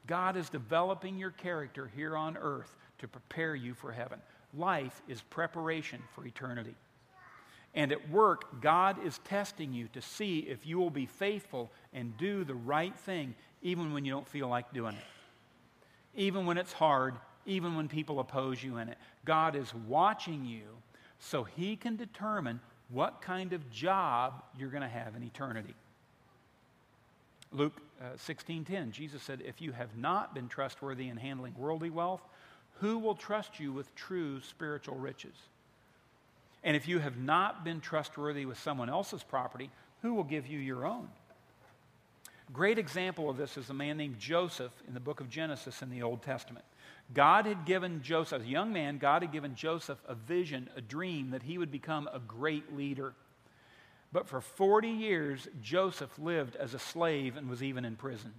God 0.07 0.37
is 0.37 0.49
developing 0.49 1.19
your 1.19 1.31
character 1.31 1.91
here 1.95 2.17
on 2.17 2.37
earth 2.37 2.75
to 2.99 3.09
prepare 3.09 3.55
you 3.55 3.75
for 3.75 3.93
heaven. 3.93 4.21
Life 4.55 5.03
is 5.09 5.21
preparation 5.23 6.03
for 6.15 6.27
eternity. 6.27 6.75
And 7.75 7.91
at 7.91 8.11
work, 8.11 8.61
God 8.61 9.05
is 9.05 9.19
testing 9.25 9.73
you 9.73 9.89
to 9.95 10.03
see 10.03 10.41
if 10.41 10.67
you 10.67 10.79
will 10.79 10.91
be 10.91 11.07
faithful 11.07 11.71
and 11.95 12.17
do 12.19 12.45
the 12.45 12.55
right 12.55 12.95
thing, 12.95 13.35
even 13.63 13.95
when 13.95 14.05
you 14.05 14.13
don't 14.13 14.29
feel 14.29 14.49
like 14.49 14.73
doing 14.75 14.95
it. 14.95 15.05
Even 16.15 16.47
when 16.47 16.59
it's 16.59 16.73
hard, 16.73 17.15
even 17.47 17.77
when 17.77 17.89
people 17.89 18.21
oppose 18.21 18.63
you 18.63 18.79
in 18.79 18.89
it. 18.89 18.99
God 19.25 19.57
is 19.57 19.73
watching 19.87 20.45
you 20.45 20.63
so 21.19 21.45
He 21.45 21.77
can 21.77 21.97
determine 21.97 22.61
what 22.89 23.23
kind 23.23 23.53
of 23.53 23.71
job 23.71 24.43
you're 24.59 24.71
going 24.71 24.83
to 24.83 24.89
have 24.89 25.17
in 25.17 25.23
eternity. 25.23 25.75
Luke 27.53 27.81
uh, 28.01 28.17
16:10, 28.17 28.93
Jesus 28.93 29.23
said, 29.23 29.43
"If 29.45 29.61
you 29.61 29.73
have 29.73 29.97
not 29.97 30.35
been 30.35 30.49
trustworthy 30.49 31.09
in 31.09 31.17
handling 31.17 31.55
worldly 31.57 31.91
wealth, 31.91 32.23
who 32.81 32.99
will 32.99 33.15
trust 33.15 33.61
you 33.61 33.73
with 33.73 33.95
true 33.95 34.41
spiritual 34.41 34.97
riches? 34.97 35.35
And 36.65 36.77
if 36.77 36.87
you 36.87 36.99
have 37.01 37.19
not 37.19 37.65
been 37.65 37.81
trustworthy 37.81 38.47
with 38.47 38.59
someone 38.59 38.89
else's 38.89 39.23
property, 39.23 39.71
who 40.03 40.15
will 40.15 40.25
give 40.25 40.47
you 40.47 40.59
your 40.59 40.87
own?" 40.87 41.09
Great 42.53 42.79
example 42.79 43.31
of 43.31 43.37
this 43.37 43.57
is 43.57 43.71
a 43.71 43.75
man 43.75 43.97
named 43.97 44.19
Joseph 44.19 44.73
in 44.87 44.93
the 44.93 45.01
book 45.01 45.21
of 45.21 45.31
Genesis 45.31 45.81
in 45.81 45.89
the 45.89 46.03
Old 46.03 46.23
Testament. 46.23 46.65
God 47.15 47.47
had 47.47 47.65
given 47.65 48.03
Joseph, 48.03 48.41
as 48.43 48.47
a 48.47 48.51
young 48.51 48.73
man, 48.73 48.99
God 48.99 49.23
had 49.23 49.33
given 49.33 49.55
Joseph 49.55 49.99
a 50.07 50.15
vision, 50.15 50.69
a 50.77 50.81
dream 50.81 51.31
that 51.31 51.43
he 51.43 51.57
would 51.57 51.71
become 51.71 52.09
a 52.13 52.19
great 52.19 52.77
leader. 52.77 53.15
But 54.13 54.29
for 54.29 54.41
40 54.41 54.89
years, 54.89 55.49
Joseph 55.63 56.19
lived 56.19 56.57
as 56.57 56.75
a 56.75 56.79
slave 56.79 57.37
and 57.37 57.49
was 57.49 57.63
even 57.63 57.85
in 57.85 57.97
prison. 57.97 58.35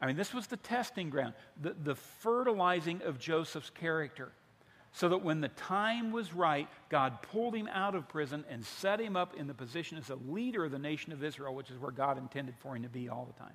I 0.00 0.06
mean, 0.06 0.16
this 0.16 0.34
was 0.34 0.46
the 0.48 0.56
testing 0.56 1.10
ground, 1.10 1.34
the, 1.60 1.74
the 1.74 1.94
fertilizing 1.94 3.02
of 3.02 3.18
Joseph's 3.18 3.70
character. 3.70 4.30
So 4.98 5.08
that 5.10 5.22
when 5.22 5.40
the 5.40 5.48
time 5.50 6.10
was 6.10 6.34
right, 6.34 6.66
God 6.88 7.22
pulled 7.22 7.54
him 7.54 7.68
out 7.72 7.94
of 7.94 8.08
prison 8.08 8.44
and 8.50 8.66
set 8.66 9.00
him 9.00 9.14
up 9.14 9.36
in 9.36 9.46
the 9.46 9.54
position 9.54 9.96
as 9.96 10.10
a 10.10 10.16
leader 10.16 10.64
of 10.64 10.72
the 10.72 10.78
nation 10.80 11.12
of 11.12 11.22
Israel, 11.22 11.54
which 11.54 11.70
is 11.70 11.78
where 11.78 11.92
God 11.92 12.18
intended 12.18 12.56
for 12.58 12.74
him 12.74 12.82
to 12.82 12.88
be 12.88 13.08
all 13.08 13.24
the 13.24 13.38
time. 13.38 13.54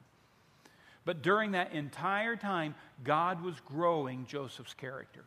But 1.03 1.21
during 1.21 1.51
that 1.51 1.73
entire 1.73 2.37
time, 2.37 2.75
God 3.03 3.43
was 3.43 3.55
growing 3.65 4.25
Joseph's 4.25 4.73
character. 4.73 5.25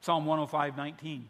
Psalm 0.00 0.26
105 0.26 0.76
19. 0.76 1.28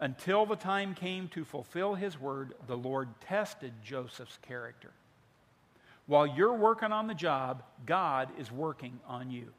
Until 0.00 0.46
the 0.46 0.56
time 0.56 0.94
came 0.94 1.28
to 1.28 1.44
fulfill 1.44 1.94
his 1.94 2.18
word, 2.18 2.54
the 2.68 2.78
Lord 2.78 3.10
tested 3.20 3.74
Joseph's 3.84 4.38
character. 4.48 4.92
While 6.06 6.26
you're 6.26 6.54
working 6.56 6.92
on 6.92 7.06
the 7.06 7.12
job, 7.12 7.64
God 7.84 8.30
is 8.38 8.50
working 8.50 8.98
on 9.06 9.30
you. 9.30 9.52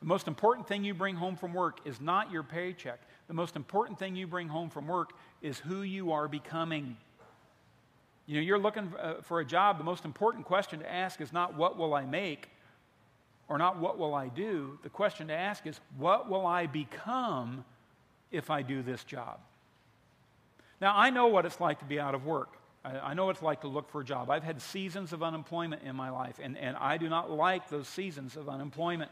The 0.00 0.06
most 0.06 0.28
important 0.28 0.68
thing 0.68 0.84
you 0.84 0.94
bring 0.94 1.16
home 1.16 1.36
from 1.36 1.52
work 1.52 1.80
is 1.84 2.00
not 2.00 2.30
your 2.30 2.42
paycheck. 2.42 3.00
The 3.26 3.34
most 3.34 3.56
important 3.56 3.98
thing 3.98 4.14
you 4.14 4.26
bring 4.26 4.48
home 4.48 4.70
from 4.70 4.86
work 4.86 5.12
is 5.42 5.58
who 5.58 5.82
you 5.82 6.12
are 6.12 6.28
becoming. 6.28 6.96
You 8.26 8.36
know, 8.36 8.42
you're 8.42 8.58
looking 8.58 8.92
uh, 9.00 9.14
for 9.22 9.40
a 9.40 9.44
job. 9.44 9.78
The 9.78 9.84
most 9.84 10.04
important 10.04 10.44
question 10.44 10.80
to 10.80 10.90
ask 10.90 11.20
is 11.20 11.32
not 11.32 11.56
what 11.56 11.76
will 11.76 11.94
I 11.94 12.04
make 12.04 12.48
or 13.48 13.58
not 13.58 13.78
what 13.78 13.98
will 13.98 14.14
I 14.14 14.28
do. 14.28 14.78
The 14.82 14.90
question 14.90 15.28
to 15.28 15.34
ask 15.34 15.66
is 15.66 15.80
what 15.96 16.28
will 16.28 16.46
I 16.46 16.66
become 16.66 17.64
if 18.30 18.50
I 18.50 18.62
do 18.62 18.82
this 18.82 19.02
job. 19.04 19.40
Now, 20.80 20.92
I 20.96 21.10
know 21.10 21.26
what 21.26 21.44
it's 21.44 21.60
like 21.60 21.80
to 21.80 21.84
be 21.84 21.98
out 21.98 22.14
of 22.14 22.24
work. 22.24 22.56
I, 22.84 22.98
I 22.98 23.14
know 23.14 23.26
what 23.26 23.36
it's 23.36 23.42
like 23.42 23.62
to 23.62 23.68
look 23.68 23.90
for 23.90 24.02
a 24.02 24.04
job. 24.04 24.30
I've 24.30 24.44
had 24.44 24.60
seasons 24.62 25.12
of 25.12 25.22
unemployment 25.22 25.82
in 25.82 25.96
my 25.96 26.10
life, 26.10 26.38
and, 26.40 26.56
and 26.56 26.76
I 26.76 26.98
do 26.98 27.08
not 27.08 27.30
like 27.30 27.68
those 27.68 27.88
seasons 27.88 28.36
of 28.36 28.48
unemployment. 28.48 29.10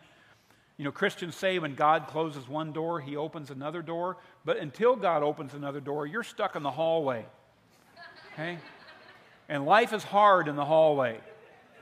You 0.79 0.85
know, 0.85 0.93
Christians 0.93 1.35
say 1.35 1.59
when 1.59 1.75
God 1.75 2.07
closes 2.09 2.47
one 2.49 2.73
door, 2.73 3.01
he 3.01 3.17
opens 3.17 3.51
another 3.51 3.81
door. 3.81 4.19
But 4.45 4.59
until 4.59 4.95
God 4.95 5.23
opens 5.23 5.55
another 5.55 5.81
door, 5.81 6.07
you're 6.07 6.23
stuck 6.23 6.55
in 6.55 6.63
the 6.63 6.71
hallway. 6.71 7.25
Okay? 8.33 8.59
And 9.49 9.65
life 9.65 9.93
is 9.93 10.05
hard 10.05 10.49
in 10.49 10.57
the 10.57 10.65
hallway. 10.65 11.19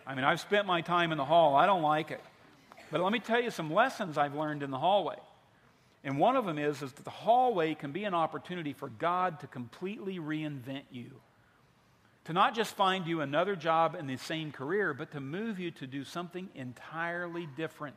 I 0.07 0.15
mean, 0.15 0.25
I've 0.25 0.41
spent 0.41 0.67
my 0.67 0.81
time 0.81 1.13
in 1.13 1.19
the 1.19 1.25
hall. 1.25 1.57
I 1.57 1.67
don't 1.67 1.83
like 1.83 2.11
it. 2.11 2.21
But 2.91 3.01
let 3.01 3.13
me 3.13 3.19
tell 3.19 3.41
you 3.41 3.51
some 3.51 3.73
lessons 3.73 4.17
I've 4.17 4.35
learned 4.35 4.63
in 4.63 4.71
the 4.71 4.79
hallway. 4.79 5.17
And 6.05 6.19
one 6.19 6.37
of 6.37 6.45
them 6.45 6.59
is, 6.59 6.83
is 6.83 6.93
that 6.93 7.05
the 7.05 7.11
hallway 7.11 7.75
can 7.75 7.91
be 7.91 8.05
an 8.05 8.15
opportunity 8.15 8.75
for 8.75 8.91
God 8.91 9.41
to 9.41 9.47
completely 9.47 10.19
reinvent 10.19 10.83
you. 10.93 11.11
To 12.27 12.33
not 12.33 12.55
just 12.55 12.77
find 12.77 13.07
you 13.07 13.23
another 13.23 13.57
job 13.57 13.97
in 13.99 14.07
the 14.07 14.17
same 14.19 14.53
career, 14.53 14.95
but 14.95 15.11
to 15.13 15.21
move 15.21 15.59
you 15.59 15.71
to 15.73 15.87
do 15.87 16.05
something 16.05 16.49
entirely 16.55 17.49
different. 17.57 17.97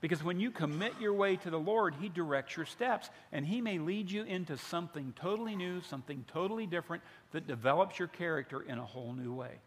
Because 0.00 0.22
when 0.22 0.38
you 0.38 0.50
commit 0.50 0.92
your 1.00 1.12
way 1.12 1.36
to 1.36 1.50
the 1.50 1.58
Lord, 1.58 1.94
He 2.00 2.08
directs 2.08 2.56
your 2.56 2.66
steps. 2.66 3.10
And 3.32 3.44
He 3.44 3.60
may 3.60 3.78
lead 3.78 4.10
you 4.10 4.22
into 4.24 4.56
something 4.56 5.12
totally 5.18 5.56
new, 5.56 5.80
something 5.82 6.24
totally 6.32 6.66
different 6.66 7.02
that 7.32 7.46
develops 7.46 7.98
your 7.98 8.08
character 8.08 8.60
in 8.60 8.78
a 8.78 8.84
whole 8.84 9.12
new 9.12 9.32
way. 9.32 9.58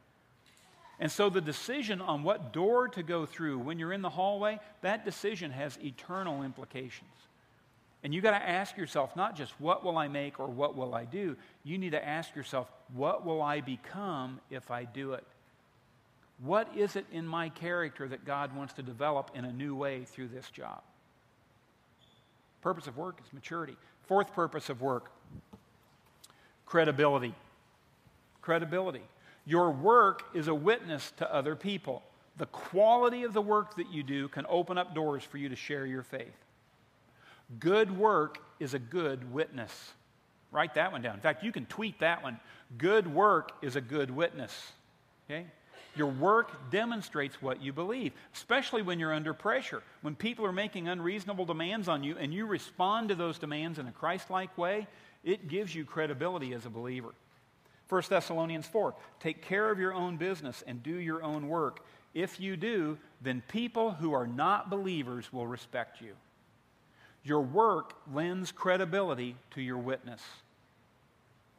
And 0.99 1.11
so 1.11 1.29
the 1.29 1.41
decision 1.41 1.99
on 1.99 2.23
what 2.23 2.53
door 2.53 2.87
to 2.89 3.03
go 3.03 3.25
through 3.25 3.57
when 3.59 3.79
you're 3.79 3.91
in 3.91 4.03
the 4.03 4.09
hallway, 4.09 4.59
that 4.81 5.03
decision 5.03 5.51
has 5.51 5.77
eternal 5.83 6.43
implications. 6.43 7.09
And 8.03 8.13
you 8.13 8.21
got 8.21 8.31
to 8.31 8.49
ask 8.49 8.77
yourself 8.77 9.15
not 9.15 9.35
just 9.35 9.59
what 9.59 9.83
will 9.83 9.97
I 9.97 10.07
make 10.07 10.39
or 10.39 10.47
what 10.47 10.75
will 10.75 10.95
I 10.95 11.05
do? 11.05 11.35
You 11.63 11.77
need 11.77 11.91
to 11.91 12.07
ask 12.07 12.35
yourself, 12.35 12.71
what 12.93 13.25
will 13.25 13.41
I 13.41 13.61
become 13.61 14.39
if 14.49 14.71
I 14.71 14.85
do 14.85 15.13
it? 15.13 15.25
What 16.43 16.75
is 16.75 16.95
it 16.95 17.05
in 17.11 17.27
my 17.27 17.49
character 17.49 18.07
that 18.07 18.25
God 18.25 18.55
wants 18.55 18.73
to 18.73 18.81
develop 18.81 19.31
in 19.35 19.45
a 19.45 19.53
new 19.53 19.75
way 19.75 20.05
through 20.05 20.29
this 20.29 20.49
job? 20.49 20.81
Purpose 22.61 22.87
of 22.87 22.97
work 22.97 23.19
is 23.25 23.31
maturity. 23.31 23.77
Fourth 24.03 24.33
purpose 24.33 24.69
of 24.69 24.81
work 24.81 25.11
credibility. 26.65 27.35
credibility. 28.41 29.01
Your 29.45 29.71
work 29.71 30.23
is 30.33 30.47
a 30.47 30.55
witness 30.55 31.11
to 31.17 31.33
other 31.33 31.55
people. 31.55 32.01
The 32.37 32.45
quality 32.45 33.23
of 33.23 33.33
the 33.33 33.41
work 33.41 33.75
that 33.75 33.91
you 33.91 34.03
do 34.03 34.29
can 34.29 34.45
open 34.47 34.77
up 34.77 34.95
doors 34.95 35.21
for 35.23 35.37
you 35.37 35.49
to 35.49 35.55
share 35.55 35.85
your 35.85 36.01
faith. 36.01 36.33
Good 37.59 37.95
work 37.95 38.37
is 38.59 38.73
a 38.73 38.79
good 38.79 39.33
witness. 39.33 39.91
Write 40.49 40.75
that 40.75 40.93
one 40.93 41.01
down. 41.01 41.15
In 41.15 41.21
fact, 41.21 41.43
you 41.43 41.51
can 41.51 41.65
tweet 41.65 41.99
that 41.99 42.23
one. 42.23 42.39
Good 42.77 43.13
work 43.13 43.51
is 43.61 43.75
a 43.75 43.81
good 43.81 44.09
witness. 44.09 44.71
Okay? 45.29 45.47
Your 45.95 46.07
work 46.07 46.71
demonstrates 46.71 47.41
what 47.41 47.61
you 47.61 47.73
believe, 47.73 48.13
especially 48.33 48.81
when 48.81 48.99
you're 48.99 49.13
under 49.13 49.33
pressure. 49.33 49.83
When 50.01 50.15
people 50.15 50.45
are 50.45 50.53
making 50.53 50.87
unreasonable 50.87 51.45
demands 51.45 51.89
on 51.89 52.03
you 52.03 52.17
and 52.17 52.33
you 52.33 52.45
respond 52.45 53.09
to 53.09 53.15
those 53.15 53.37
demands 53.37 53.77
in 53.77 53.87
a 53.87 53.91
Christ 53.91 54.29
like 54.29 54.57
way, 54.57 54.87
it 55.23 55.49
gives 55.49 55.75
you 55.75 55.83
credibility 55.83 56.53
as 56.53 56.65
a 56.65 56.69
believer. 56.69 57.13
1 57.89 58.03
Thessalonians 58.09 58.67
4 58.67 58.95
Take 59.19 59.41
care 59.41 59.69
of 59.69 59.79
your 59.79 59.93
own 59.93 60.15
business 60.15 60.63
and 60.65 60.81
do 60.81 60.95
your 60.95 61.21
own 61.23 61.49
work. 61.49 61.85
If 62.13 62.39
you 62.39 62.55
do, 62.55 62.97
then 63.21 63.43
people 63.49 63.91
who 63.91 64.13
are 64.13 64.27
not 64.27 64.69
believers 64.69 65.31
will 65.31 65.47
respect 65.47 66.01
you. 66.01 66.13
Your 67.23 67.41
work 67.41 67.93
lends 68.11 68.51
credibility 68.51 69.35
to 69.51 69.61
your 69.61 69.77
witness. 69.77 70.21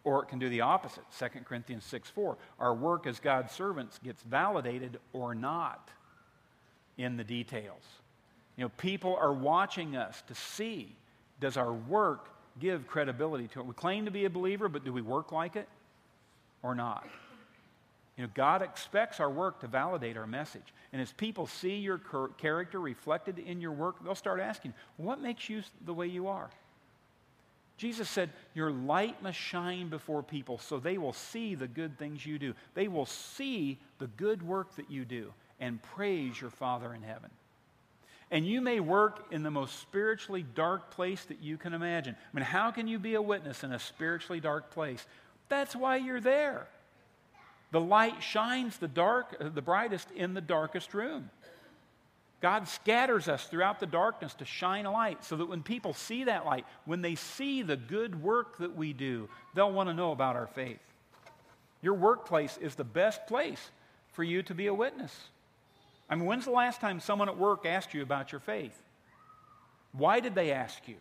Or 0.04 0.22
it 0.22 0.28
can 0.28 0.38
do 0.38 0.48
the 0.48 0.62
opposite. 0.62 1.04
2 1.18 1.26
Corinthians 1.44 1.84
6 1.84 2.10
4. 2.10 2.36
Our 2.58 2.74
work 2.74 3.06
as 3.06 3.20
God's 3.20 3.52
servants 3.52 3.98
gets 4.02 4.22
validated 4.22 4.98
or 5.12 5.34
not 5.34 5.90
in 6.98 7.16
the 7.16 7.24
details. 7.24 7.84
You 8.56 8.64
know, 8.64 8.70
people 8.78 9.16
are 9.16 9.32
watching 9.32 9.96
us 9.96 10.22
to 10.28 10.34
see 10.34 10.96
does 11.40 11.56
our 11.56 11.72
work 11.72 12.28
give 12.60 12.86
credibility 12.86 13.48
to 13.48 13.60
it? 13.60 13.66
We 13.66 13.74
claim 13.74 14.04
to 14.04 14.10
be 14.10 14.24
a 14.24 14.30
believer, 14.30 14.68
but 14.68 14.84
do 14.84 14.92
we 14.92 15.02
work 15.02 15.32
like 15.32 15.56
it 15.56 15.68
or 16.62 16.74
not? 16.74 17.06
You 18.16 18.24
know, 18.24 18.30
God 18.34 18.62
expects 18.62 19.20
our 19.20 19.30
work 19.30 19.60
to 19.60 19.66
validate 19.66 20.16
our 20.16 20.26
message. 20.26 20.74
And 20.92 21.00
as 21.00 21.12
people 21.12 21.46
see 21.46 21.76
your 21.76 22.00
character 22.38 22.78
reflected 22.78 23.38
in 23.38 23.60
your 23.60 23.72
work, 23.72 24.04
they'll 24.04 24.14
start 24.14 24.38
asking, 24.38 24.74
what 24.98 25.20
makes 25.20 25.48
you 25.48 25.62
the 25.84 25.94
way 25.94 26.06
you 26.06 26.28
are? 26.28 26.50
Jesus 27.82 28.08
said, 28.08 28.30
Your 28.54 28.70
light 28.70 29.20
must 29.24 29.36
shine 29.36 29.88
before 29.88 30.22
people 30.22 30.56
so 30.56 30.78
they 30.78 30.98
will 30.98 31.12
see 31.12 31.56
the 31.56 31.66
good 31.66 31.98
things 31.98 32.24
you 32.24 32.38
do. 32.38 32.54
They 32.74 32.86
will 32.86 33.06
see 33.06 33.76
the 33.98 34.06
good 34.06 34.40
work 34.40 34.76
that 34.76 34.88
you 34.88 35.04
do 35.04 35.34
and 35.58 35.82
praise 35.82 36.40
your 36.40 36.50
Father 36.50 36.94
in 36.94 37.02
heaven. 37.02 37.28
And 38.30 38.46
you 38.46 38.60
may 38.60 38.78
work 38.78 39.26
in 39.32 39.42
the 39.42 39.50
most 39.50 39.80
spiritually 39.80 40.44
dark 40.54 40.92
place 40.92 41.24
that 41.24 41.42
you 41.42 41.56
can 41.56 41.74
imagine. 41.74 42.14
I 42.14 42.36
mean, 42.36 42.44
how 42.44 42.70
can 42.70 42.86
you 42.86 43.00
be 43.00 43.16
a 43.16 43.22
witness 43.22 43.64
in 43.64 43.72
a 43.72 43.80
spiritually 43.80 44.38
dark 44.38 44.70
place? 44.70 45.04
That's 45.48 45.74
why 45.74 45.96
you're 45.96 46.20
there. 46.20 46.68
The 47.72 47.80
light 47.80 48.22
shines 48.22 48.76
the 48.76 48.86
dark, 48.86 49.34
uh, 49.40 49.48
the 49.48 49.60
brightest 49.60 50.08
in 50.12 50.34
the 50.34 50.40
darkest 50.40 50.94
room. 50.94 51.30
God 52.42 52.66
scatters 52.66 53.28
us 53.28 53.46
throughout 53.46 53.78
the 53.78 53.86
darkness 53.86 54.34
to 54.34 54.44
shine 54.44 54.84
a 54.84 54.92
light 54.92 55.24
so 55.24 55.36
that 55.36 55.48
when 55.48 55.62
people 55.62 55.94
see 55.94 56.24
that 56.24 56.44
light, 56.44 56.66
when 56.84 57.00
they 57.00 57.14
see 57.14 57.62
the 57.62 57.76
good 57.76 58.20
work 58.20 58.58
that 58.58 58.76
we 58.76 58.92
do, 58.92 59.28
they'll 59.54 59.72
want 59.72 59.88
to 59.88 59.94
know 59.94 60.10
about 60.10 60.34
our 60.34 60.48
faith. 60.48 60.80
Your 61.82 61.94
workplace 61.94 62.58
is 62.60 62.74
the 62.74 62.84
best 62.84 63.26
place 63.28 63.70
for 64.12 64.24
you 64.24 64.42
to 64.42 64.54
be 64.54 64.66
a 64.66 64.74
witness. 64.74 65.16
I 66.10 66.16
mean, 66.16 66.26
when's 66.26 66.44
the 66.44 66.50
last 66.50 66.80
time 66.80 66.98
someone 66.98 67.28
at 67.28 67.38
work 67.38 67.64
asked 67.64 67.94
you 67.94 68.02
about 68.02 68.32
your 68.32 68.40
faith? 68.40 68.76
Why 69.92 70.18
did 70.18 70.34
they 70.34 70.50
ask 70.50 70.88
you? 70.88 70.96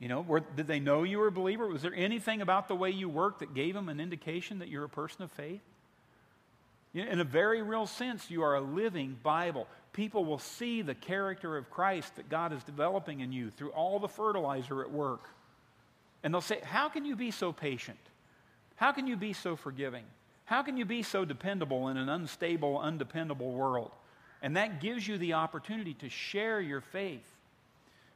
You 0.00 0.08
know, 0.08 0.22
were, 0.22 0.40
did 0.40 0.66
they 0.66 0.80
know 0.80 1.04
you 1.04 1.18
were 1.18 1.28
a 1.28 1.32
believer? 1.32 1.68
Was 1.68 1.82
there 1.82 1.94
anything 1.94 2.42
about 2.42 2.66
the 2.66 2.74
way 2.74 2.90
you 2.90 3.08
work 3.08 3.38
that 3.38 3.54
gave 3.54 3.74
them 3.74 3.88
an 3.88 4.00
indication 4.00 4.58
that 4.58 4.68
you're 4.68 4.84
a 4.84 4.88
person 4.88 5.22
of 5.22 5.30
faith? 5.30 5.62
In 6.94 7.20
a 7.20 7.24
very 7.24 7.62
real 7.62 7.86
sense, 7.86 8.30
you 8.30 8.42
are 8.42 8.54
a 8.54 8.60
living 8.60 9.16
Bible. 9.22 9.66
People 9.94 10.24
will 10.24 10.40
see 10.40 10.82
the 10.82 10.94
character 10.94 11.56
of 11.56 11.70
Christ 11.70 12.16
that 12.16 12.28
God 12.28 12.52
is 12.52 12.62
developing 12.64 13.20
in 13.20 13.32
you 13.32 13.50
through 13.50 13.70
all 13.70 14.00
the 14.00 14.08
fertilizer 14.08 14.82
at 14.82 14.90
work. 14.90 15.30
And 16.22 16.34
they'll 16.34 16.40
say, 16.40 16.58
How 16.62 16.88
can 16.88 17.04
you 17.04 17.16
be 17.16 17.30
so 17.30 17.52
patient? 17.52 17.98
How 18.76 18.90
can 18.92 19.06
you 19.06 19.16
be 19.16 19.32
so 19.32 19.54
forgiving? 19.54 20.04
How 20.46 20.62
can 20.62 20.76
you 20.76 20.84
be 20.84 21.02
so 21.02 21.24
dependable 21.24 21.88
in 21.88 21.96
an 21.96 22.08
unstable, 22.08 22.78
undependable 22.78 23.52
world? 23.52 23.92
And 24.42 24.56
that 24.56 24.80
gives 24.80 25.06
you 25.06 25.16
the 25.16 25.34
opportunity 25.34 25.94
to 25.94 26.08
share 26.08 26.60
your 26.60 26.80
faith 26.80 27.30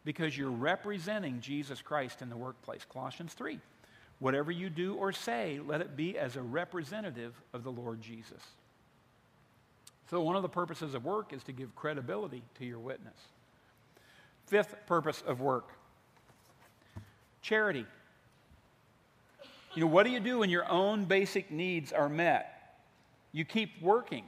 because 0.05 0.37
you're 0.37 0.51
representing 0.51 1.41
Jesus 1.41 1.81
Christ 1.81 2.23
in 2.23 2.29
the 2.29 2.37
workplace. 2.37 2.85
Colossians 2.93 3.35
3. 3.35 3.61
Whatever 4.19 4.51
you 4.51 4.69
do 4.69 4.95
or 4.95 5.13
say, 5.13 5.61
let 5.65 5.81
it 5.81 5.97
be 5.97 6.19
as 6.19 6.35
a 6.35 6.43
representative 6.43 7.41
of 7.53 7.63
the 7.63 7.71
Lord 7.71 8.03
Jesus. 8.03 8.43
So, 10.11 10.23
one 10.23 10.37
of 10.37 10.43
the 10.43 10.49
purposes 10.49 10.95
of 10.95 11.05
work 11.05 11.33
is 11.33 11.43
to 11.45 11.53
give 11.53 11.75
credibility 11.77 12.43
to 12.59 12.65
your 12.65 12.79
witness. 12.79 13.17
Fifth 14.47 14.75
purpose 14.87 15.23
of 15.27 15.41
work 15.41 15.71
charity. 17.43 17.87
You 19.75 19.83
know, 19.83 19.87
what 19.87 20.05
do 20.05 20.11
you 20.11 20.21
do 20.21 20.41
when 20.41 20.51
your 20.51 20.69
own 20.71 21.05
basic 21.05 21.51
needs 21.51 21.93
are 21.93 22.09
met? 22.09 22.77
You 23.33 23.45
keep 23.45 23.81
working. 23.81 24.25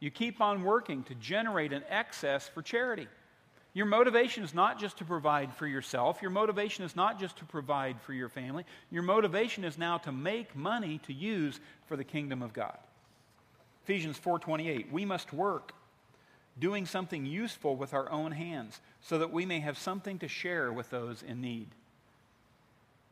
You 0.00 0.10
keep 0.10 0.40
on 0.40 0.62
working 0.62 1.02
to 1.04 1.14
generate 1.16 1.72
an 1.72 1.82
excess 1.88 2.48
for 2.48 2.62
charity. 2.62 3.08
Your 3.72 3.86
motivation 3.86 4.44
is 4.44 4.54
not 4.54 4.78
just 4.78 4.96
to 4.98 5.04
provide 5.04 5.52
for 5.52 5.66
yourself. 5.66 6.22
Your 6.22 6.30
motivation 6.30 6.84
is 6.84 6.94
not 6.94 7.18
just 7.18 7.36
to 7.38 7.44
provide 7.44 8.00
for 8.00 8.12
your 8.12 8.28
family. 8.28 8.64
Your 8.90 9.02
motivation 9.02 9.64
is 9.64 9.76
now 9.76 9.98
to 9.98 10.12
make 10.12 10.54
money 10.54 10.98
to 11.06 11.12
use 11.12 11.58
for 11.86 11.96
the 11.96 12.04
kingdom 12.04 12.40
of 12.40 12.52
God. 12.52 12.78
Ephesians 13.84 14.18
4:28, 14.18 14.90
we 14.90 15.04
must 15.04 15.32
work 15.32 15.74
doing 16.58 16.86
something 16.86 17.26
useful 17.26 17.76
with 17.76 17.92
our 17.92 18.10
own 18.10 18.32
hands 18.32 18.80
so 19.02 19.18
that 19.18 19.30
we 19.30 19.44
may 19.44 19.60
have 19.60 19.76
something 19.76 20.18
to 20.20 20.28
share 20.28 20.72
with 20.72 20.88
those 20.88 21.22
in 21.22 21.42
need. 21.42 21.68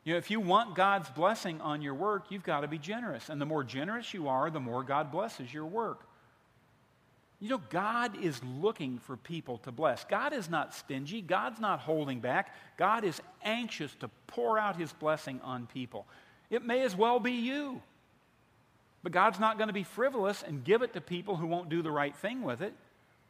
You 0.03 0.13
know, 0.13 0.17
if 0.17 0.31
you 0.31 0.39
want 0.39 0.75
God's 0.75 1.09
blessing 1.09 1.61
on 1.61 1.81
your 1.81 1.93
work, 1.93 2.25
you've 2.29 2.43
got 2.43 2.61
to 2.61 2.67
be 2.67 2.79
generous. 2.79 3.29
And 3.29 3.39
the 3.39 3.45
more 3.45 3.63
generous 3.63 4.13
you 4.13 4.27
are, 4.27 4.49
the 4.49 4.59
more 4.59 4.83
God 4.83 5.11
blesses 5.11 5.53
your 5.53 5.65
work. 5.65 6.07
You 7.39 7.49
know, 7.49 7.61
God 7.69 8.17
is 8.21 8.41
looking 8.43 8.97
for 8.97 9.15
people 9.15 9.59
to 9.59 9.71
bless. 9.71 10.05
God 10.05 10.33
is 10.33 10.49
not 10.49 10.73
stingy. 10.73 11.21
God's 11.21 11.59
not 11.59 11.79
holding 11.79 12.19
back. 12.19 12.53
God 12.77 13.03
is 13.03 13.21
anxious 13.43 13.93
to 13.95 14.09
pour 14.27 14.57
out 14.57 14.77
his 14.77 14.91
blessing 14.93 15.39
on 15.43 15.67
people. 15.67 16.07
It 16.49 16.65
may 16.65 16.81
as 16.81 16.95
well 16.95 17.19
be 17.19 17.33
you. 17.33 17.81
But 19.03 19.11
God's 19.11 19.39
not 19.39 19.57
going 19.57 19.67
to 19.67 19.73
be 19.73 19.83
frivolous 19.83 20.43
and 20.43 20.63
give 20.63 20.81
it 20.81 20.93
to 20.93 21.01
people 21.01 21.35
who 21.35 21.45
won't 21.45 21.69
do 21.69 21.81
the 21.81 21.91
right 21.91 22.15
thing 22.15 22.41
with 22.41 22.61
it. 22.61 22.73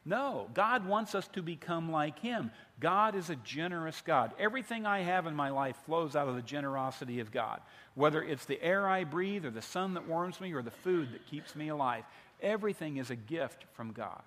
No, 0.05 0.49
God 0.53 0.86
wants 0.86 1.15
us 1.15 1.27
to 1.29 1.41
become 1.41 1.91
like 1.91 2.19
Him. 2.19 2.51
God 2.79 3.15
is 3.15 3.29
a 3.29 3.38
generous 3.38 4.01
God. 4.01 4.33
Everything 4.38 4.86
I 4.86 4.99
have 4.99 5.27
in 5.27 5.36
my 5.36 5.49
life 5.49 5.77
flows 5.86 6.15
out 6.15 6.27
of 6.27 6.36
the 6.36 6.41
generosity 6.41 7.21
of 7.21 7.31
God. 7.31 7.62
Whether 7.95 8.21
it's 8.21 8.45
the 8.45 8.62
air 8.62 8.88
I 8.88 9.05
breathe, 9.05 9.45
or 9.45 9.49
the 9.49 9.62
sun 9.62 9.93
that 9.93 10.07
warms 10.07 10.41
me, 10.41 10.53
or 10.53 10.62
the 10.62 10.71
food 10.71 11.13
that 11.13 11.25
keeps 11.27 11.55
me 11.55 11.69
alive, 11.69 12.03
everything 12.41 12.97
is 12.97 13.12
a 13.12 13.15
gift 13.15 13.63
from 13.73 13.93
God. 13.93 14.21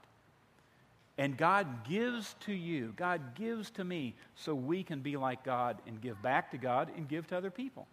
And 1.18 1.36
God 1.36 1.84
gives 1.88 2.34
to 2.40 2.52
you, 2.52 2.94
God 2.96 3.34
gives 3.34 3.70
to 3.72 3.84
me, 3.84 4.14
so 4.34 4.54
we 4.54 4.82
can 4.82 5.00
be 5.00 5.16
like 5.16 5.44
God 5.44 5.78
and 5.86 6.00
give 6.00 6.20
back 6.22 6.50
to 6.52 6.58
God 6.58 6.90
and 6.96 7.08
give 7.08 7.26
to 7.28 7.36
other 7.36 7.50
people. 7.50 7.86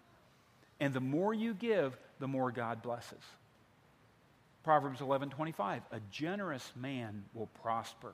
And 0.79 0.93
the 0.93 1.01
more 1.01 1.33
you 1.33 1.53
give, 1.53 1.97
the 2.19 2.27
more 2.27 2.51
God 2.51 2.81
blesses. 2.81 3.23
Proverbs 4.63 5.01
11:25, 5.01 5.81
a 5.91 5.99
generous 6.11 6.71
man 6.75 7.25
will 7.33 7.47
prosper. 7.47 8.13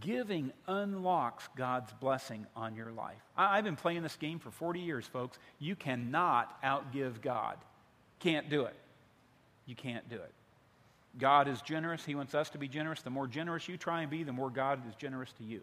Giving 0.00 0.52
unlocks 0.66 1.48
God's 1.56 1.92
blessing 1.94 2.46
on 2.56 2.74
your 2.74 2.92
life. 2.92 3.22
I, 3.36 3.56
have 3.56 3.64
been 3.64 3.76
playing 3.76 4.02
this 4.02 4.16
game 4.16 4.38
for 4.38 4.50
40 4.50 4.80
years, 4.80 5.06
folks. 5.06 5.38
You 5.58 5.76
cannot 5.76 6.62
outgive 6.62 7.20
God. 7.20 7.58
Can't 8.18 8.48
do 8.48 8.64
it. 8.64 8.76
You 9.66 9.74
can't 9.74 10.08
do 10.08 10.16
it. 10.16 10.32
God 11.18 11.46
is 11.46 11.60
generous. 11.60 12.04
He 12.04 12.14
wants 12.14 12.34
us 12.34 12.48
to 12.50 12.58
be 12.58 12.68
generous. 12.68 13.02
The 13.02 13.10
more 13.10 13.26
generous 13.26 13.68
you 13.68 13.76
try 13.76 14.00
and 14.00 14.10
be, 14.10 14.22
the 14.22 14.32
more 14.32 14.48
God 14.48 14.80
is 14.88 14.94
generous 14.94 15.32
to 15.34 15.44
you. 15.44 15.62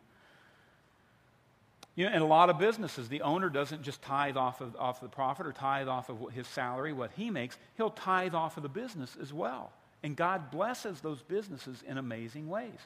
You 1.95 2.05
know, 2.05 2.15
in 2.15 2.21
a 2.21 2.27
lot 2.27 2.49
of 2.49 2.57
businesses, 2.57 3.09
the 3.09 3.21
owner 3.21 3.49
doesn't 3.49 3.81
just 3.81 4.01
tithe 4.01 4.37
off 4.37 4.61
of, 4.61 4.75
off 4.77 5.01
the 5.01 5.09
profit 5.09 5.45
or 5.45 5.51
tithe 5.51 5.87
off 5.87 6.09
of 6.09 6.31
his 6.33 6.47
salary, 6.47 6.93
what 6.93 7.11
he 7.15 7.29
makes. 7.29 7.57
He'll 7.75 7.89
tithe 7.89 8.33
off 8.33 8.57
of 8.57 8.63
the 8.63 8.69
business 8.69 9.17
as 9.21 9.33
well. 9.33 9.71
And 10.01 10.15
God 10.15 10.49
blesses 10.49 11.01
those 11.01 11.21
businesses 11.21 11.83
in 11.85 11.97
amazing 11.97 12.47
ways. 12.47 12.79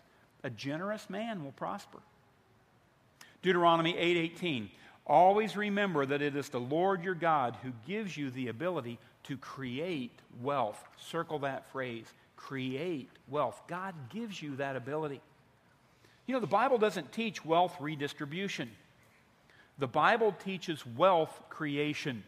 A 0.44 0.50
generous 0.50 1.10
man 1.10 1.44
will 1.44 1.52
prosper. 1.52 2.00
Deuteronomy 3.42 3.96
8:18. 3.96 4.72
Always 5.06 5.58
remember 5.58 6.06
that 6.06 6.22
it 6.22 6.36
is 6.36 6.50
the 6.50 6.60
Lord 6.60 7.04
your 7.04 7.14
God 7.14 7.58
who 7.62 7.74
gives 7.86 8.16
you 8.16 8.32
the 8.32 8.48
ability 8.48 8.98
to 9.24 9.38
create 9.38 10.18
wealth. 10.42 10.82
Circle 10.98 11.40
that 11.40 11.70
phrase. 11.72 12.06
Create 12.38 13.10
wealth. 13.28 13.62
God 13.68 13.94
gives 14.10 14.42
you 14.42 14.56
that 14.56 14.76
ability. 14.76 15.22
You 16.26 16.34
know, 16.34 16.40
the 16.40 16.48
Bible 16.48 16.78
doesn't 16.78 17.12
teach 17.12 17.44
wealth 17.44 17.76
redistribution. 17.82 18.72
The 19.78 19.88
Bible 19.88 20.36
teaches 20.44 20.86
wealth 20.86 21.42
creation. 21.50 22.24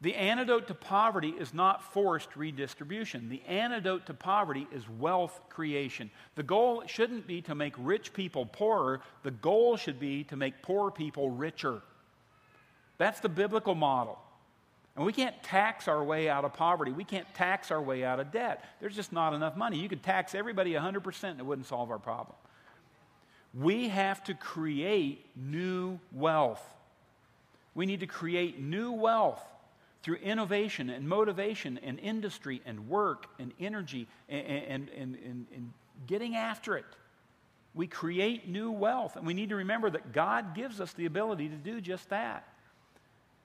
The 0.00 0.14
antidote 0.14 0.68
to 0.68 0.74
poverty 0.74 1.30
is 1.30 1.52
not 1.52 1.92
forced 1.92 2.36
redistribution. 2.36 3.28
The 3.28 3.42
antidote 3.48 4.06
to 4.06 4.14
poverty 4.14 4.68
is 4.72 4.88
wealth 4.88 5.40
creation. 5.48 6.10
The 6.36 6.44
goal 6.44 6.84
shouldn't 6.86 7.26
be 7.26 7.42
to 7.42 7.54
make 7.54 7.74
rich 7.76 8.12
people 8.12 8.46
poorer, 8.46 9.00
the 9.24 9.32
goal 9.32 9.76
should 9.76 9.98
be 9.98 10.24
to 10.24 10.36
make 10.36 10.62
poor 10.62 10.90
people 10.90 11.30
richer. 11.30 11.82
That's 12.98 13.20
the 13.20 13.28
biblical 13.28 13.74
model. 13.74 14.18
And 14.94 15.06
we 15.06 15.12
can't 15.12 15.40
tax 15.44 15.86
our 15.86 16.02
way 16.02 16.28
out 16.28 16.44
of 16.44 16.52
poverty. 16.54 16.90
We 16.90 17.04
can't 17.04 17.32
tax 17.34 17.70
our 17.70 17.80
way 17.80 18.04
out 18.04 18.18
of 18.18 18.32
debt. 18.32 18.64
There's 18.80 18.96
just 18.96 19.12
not 19.12 19.32
enough 19.32 19.56
money. 19.56 19.78
You 19.78 19.88
could 19.88 20.02
tax 20.02 20.34
everybody 20.34 20.72
100% 20.72 21.24
and 21.24 21.38
it 21.38 21.46
wouldn't 21.46 21.68
solve 21.68 21.92
our 21.92 22.00
problem. 22.00 22.34
We 23.54 23.88
have 23.88 24.22
to 24.24 24.34
create 24.34 25.26
new 25.36 25.98
wealth. 26.12 26.62
We 27.74 27.86
need 27.86 28.00
to 28.00 28.06
create 28.06 28.60
new 28.60 28.92
wealth 28.92 29.42
through 30.02 30.16
innovation 30.16 30.90
and 30.90 31.08
motivation 31.08 31.78
and 31.82 31.98
industry 31.98 32.62
and 32.64 32.88
work 32.88 33.26
and 33.38 33.52
energy 33.58 34.06
and, 34.28 34.46
and, 34.46 34.88
and, 34.88 35.46
and, 35.54 35.72
getting 36.06 36.36
after 36.36 36.76
it. 36.76 36.84
We 37.74 37.88
create 37.88 38.48
new 38.48 38.70
wealth, 38.70 39.16
and 39.16 39.26
we 39.26 39.34
need 39.34 39.48
to 39.48 39.56
remember 39.56 39.90
that 39.90 40.12
God 40.12 40.54
gives 40.54 40.80
us 40.80 40.92
the 40.92 41.06
ability 41.06 41.48
to 41.48 41.56
do 41.56 41.80
just 41.80 42.08
that. 42.10 42.46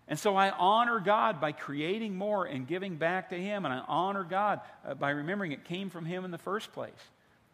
And 0.07 0.19
so 0.19 0.35
I 0.35 0.51
honor 0.51 0.99
God 0.99 1.39
by 1.41 1.51
creating 1.51 2.15
more 2.15 2.45
and 2.45 2.67
giving 2.67 2.95
back 2.95 3.29
to 3.29 3.35
Him, 3.35 3.65
and 3.65 3.73
I 3.73 3.79
honor 3.87 4.23
God 4.23 4.61
uh, 4.85 4.93
by 4.93 5.11
remembering 5.11 5.51
it 5.51 5.65
came 5.65 5.89
from 5.89 6.05
Him 6.05 6.25
in 6.25 6.31
the 6.31 6.37
first 6.37 6.71
place, 6.73 6.91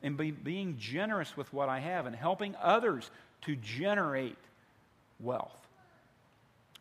and 0.02 0.18
be, 0.18 0.32
being 0.32 0.78
generous 0.78 1.36
with 1.36 1.52
what 1.54 1.70
I 1.70 1.80
have 1.80 2.06
and 2.06 2.16
helping 2.16 2.56
others 2.62 3.10
to 3.42 3.56
generate 3.56 4.38
wealth. 5.20 5.56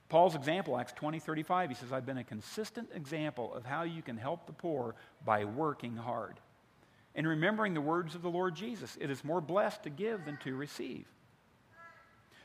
Paul's 0.08 0.34
example, 0.34 0.78
Acts 0.78 0.92
20 0.94 1.18
35, 1.18 1.68
he 1.68 1.74
says, 1.74 1.92
I've 1.92 2.06
been 2.06 2.18
a 2.18 2.24
consistent 2.24 2.88
example 2.94 3.52
of 3.54 3.64
how 3.66 3.82
you 3.82 4.00
can 4.00 4.16
help 4.16 4.46
the 4.46 4.52
poor 4.52 4.94
by 5.24 5.44
working 5.44 5.96
hard. 5.96 6.36
And 7.14 7.26
remembering 7.26 7.74
the 7.74 7.80
words 7.80 8.14
of 8.14 8.22
the 8.22 8.30
Lord 8.30 8.54
Jesus, 8.54 8.96
it 9.00 9.10
is 9.10 9.24
more 9.24 9.40
blessed 9.40 9.82
to 9.82 9.90
give 9.90 10.24
than 10.24 10.38
to 10.44 10.54
receive. 10.54 11.04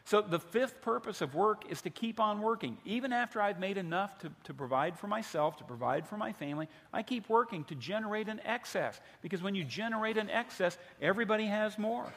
So, 0.06 0.22
the 0.22 0.40
fifth 0.40 0.82
purpose 0.82 1.22
of 1.22 1.34
work 1.34 1.64
is 1.70 1.82
to 1.84 1.90
keep 1.90 2.20
on 2.20 2.42
working. 2.42 2.78
Even 2.84 3.14
after 3.14 3.42
I've 3.42 3.60
made 3.60 3.78
enough 3.78 4.20
to, 4.20 4.32
to 4.44 4.54
provide 4.54 5.00
for 5.00 5.08
myself, 5.08 5.56
to 5.58 5.64
provide 5.64 6.06
for 6.06 6.18
my 6.18 6.34
family, 6.34 6.68
I 6.92 7.04
keep 7.04 7.30
working 7.30 7.64
to 7.66 7.76
generate 7.76 8.28
an 8.28 8.42
excess. 8.44 9.00
Because 9.22 9.42
when 9.42 9.56
you 9.56 9.64
generate 9.64 10.18
an 10.18 10.30
excess, 10.30 10.78
everybody 11.02 11.46
has 11.46 11.78
more. 11.78 12.12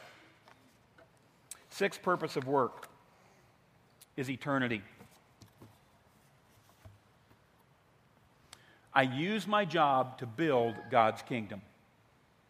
Sixth 1.70 2.03
purpose 2.03 2.37
of 2.37 2.49
work 2.49 2.88
is 4.16 4.29
eternity. 4.29 4.83
I 8.92 9.03
use 9.03 9.46
my 9.46 9.64
job 9.64 10.18
to 10.18 10.27
build 10.27 10.75
God's 10.90 11.22
kingdom. 11.22 11.61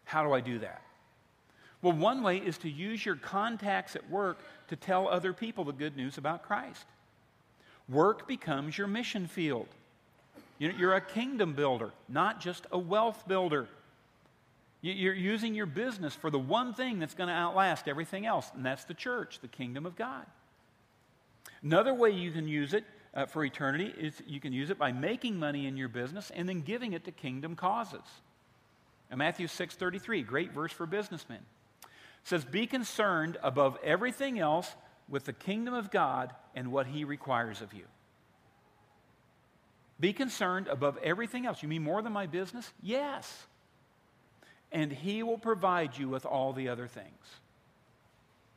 How 0.05 0.23
do 0.23 0.31
I 0.31 0.39
do 0.39 0.59
that? 0.59 0.81
Well, 1.87 1.95
one 1.95 2.21
way 2.21 2.39
is 2.39 2.57
to 2.59 2.69
use 2.69 3.05
your 3.05 3.15
contacts 3.15 3.95
at 3.95 4.09
work 4.09 4.39
to 4.67 4.75
tell 4.75 5.07
other 5.07 5.31
people 5.31 5.63
the 5.63 5.71
good 5.71 5.95
news 5.95 6.17
about 6.17 6.43
Christ. 6.43 6.85
Work 7.87 8.27
becomes 8.27 8.77
your 8.77 8.87
mission 8.87 9.25
field. 9.25 9.69
You're 10.59 10.95
a 10.95 10.99
kingdom 10.99 11.53
builder, 11.53 11.93
not 12.09 12.41
just 12.41 12.67
a 12.73 12.77
wealth 12.77 13.25
builder. 13.25 13.69
You're 14.81 15.13
using 15.13 15.55
your 15.55 15.65
business 15.65 16.13
for 16.13 16.29
the 16.29 16.37
one 16.37 16.73
thing 16.73 16.99
that's 16.99 17.13
going 17.13 17.29
to 17.29 17.33
outlast 17.33 17.87
everything 17.87 18.25
else, 18.25 18.51
and 18.53 18.65
that's 18.65 18.83
the 18.83 18.93
church, 18.93 19.39
the 19.39 19.47
kingdom 19.47 19.85
of 19.85 19.95
God. 19.95 20.25
Another 21.63 21.93
way 21.93 22.09
you 22.09 22.31
can 22.33 22.49
use 22.49 22.73
it 22.73 22.83
uh, 23.13 23.27
for 23.27 23.45
eternity 23.45 23.93
is 23.97 24.21
you 24.27 24.41
can 24.41 24.51
use 24.51 24.71
it 24.71 24.77
by 24.77 24.91
making 24.91 25.39
money 25.39 25.67
in 25.67 25.77
your 25.77 25.87
business 25.87 26.33
and 26.35 26.49
then 26.49 26.59
giving 26.59 26.91
it 26.91 27.05
to 27.05 27.13
kingdom 27.13 27.55
causes. 27.55 28.03
And 29.09 29.19
Matthew 29.19 29.47
6:33, 29.47 30.27
great 30.27 30.51
verse 30.51 30.73
for 30.73 30.85
businessmen. 30.85 31.39
Says, 32.23 32.45
"Be 32.45 32.67
concerned 32.67 33.37
above 33.41 33.77
everything 33.83 34.39
else 34.39 34.75
with 35.07 35.25
the 35.25 35.33
kingdom 35.33 35.73
of 35.73 35.91
God 35.91 36.33
and 36.55 36.71
what 36.71 36.87
he 36.87 37.03
requires 37.03 37.61
of 37.61 37.73
you." 37.73 37.85
Be 39.99 40.13
concerned 40.13 40.67
above 40.67 40.97
everything 40.97 41.45
else. 41.45 41.63
You 41.63 41.69
mean 41.69 41.83
more 41.83 42.01
than 42.01 42.13
my 42.13 42.27
business? 42.27 42.71
Yes. 42.81 43.47
And 44.71 44.91
he 44.91 45.23
will 45.23 45.39
provide 45.39 45.97
you 45.97 46.07
with 46.07 46.25
all 46.25 46.53
the 46.53 46.69
other 46.69 46.87
things. 46.87 47.39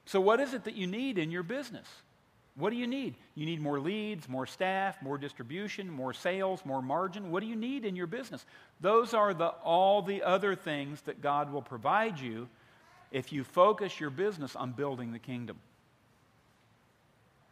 So, 0.05 0.21
what 0.21 0.41
is 0.41 0.55
it 0.55 0.65
that 0.65 0.75
you 0.75 0.87
need 0.87 1.19
in 1.19 1.31
your 1.31 1.43
business? 1.43 1.87
What 2.57 2.71
do 2.71 2.77
you 2.77 2.87
need? 2.87 3.15
You 3.37 3.47
need 3.47 3.61
more 3.61 3.79
leads, 3.81 4.29
more 4.29 4.47
staff, 4.47 5.01
more 5.01 5.17
distribution, 5.17 5.89
more 5.89 6.13
sales, 6.13 6.61
more 6.67 6.83
margin. 6.83 7.31
What 7.31 7.41
do 7.41 7.47
you 7.47 7.57
need 7.57 7.85
in 7.85 7.97
your 7.97 8.09
business? 8.09 8.45
Those 8.81 9.15
are 9.15 9.33
the, 9.33 9.47
all 9.47 10.03
the 10.03 10.23
other 10.23 10.55
things 10.55 11.01
that 11.03 11.23
God 11.23 11.53
will 11.53 11.63
provide 11.63 12.19
you 12.19 12.49
if 13.11 13.33
you 13.33 13.45
focus 13.45 13.99
your 14.01 14.11
business 14.11 14.55
on 14.57 14.73
building 14.73 15.13
the 15.13 15.19
kingdom. 15.19 15.59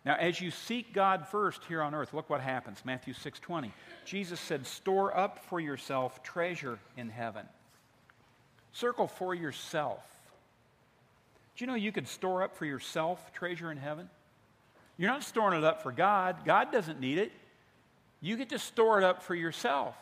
Now, 0.04 0.14
as 0.14 0.40
you 0.40 0.50
seek 0.50 0.94
God 0.94 1.26
first 1.28 1.64
here 1.64 1.82
on 1.82 1.94
earth, 1.94 2.14
look 2.14 2.30
what 2.30 2.40
happens. 2.40 2.84
Matthew 2.84 3.12
6:20. 3.12 3.72
Jesus 4.04 4.40
said, 4.40 4.66
"Store 4.66 5.14
up 5.14 5.38
for 5.38 5.60
yourself 5.60 6.22
treasure 6.22 6.78
in 6.96 7.10
heaven." 7.10 7.48
Circle 8.72 9.08
for 9.08 9.34
yourself. 9.34 10.04
Do 11.56 11.64
you 11.64 11.66
know 11.66 11.74
you 11.74 11.92
could 11.92 12.06
store 12.06 12.42
up 12.42 12.54
for 12.54 12.64
yourself 12.64 13.32
treasure 13.32 13.70
in 13.72 13.78
heaven? 13.78 14.08
You're 14.96 15.10
not 15.10 15.24
storing 15.24 15.58
it 15.58 15.64
up 15.64 15.82
for 15.82 15.92
God. 15.92 16.44
God 16.44 16.70
doesn't 16.70 17.00
need 17.00 17.18
it. 17.18 17.32
You 18.20 18.36
get 18.36 18.48
to 18.50 18.58
store 18.58 18.98
it 18.98 19.04
up 19.04 19.22
for 19.22 19.34
yourself. 19.34 19.96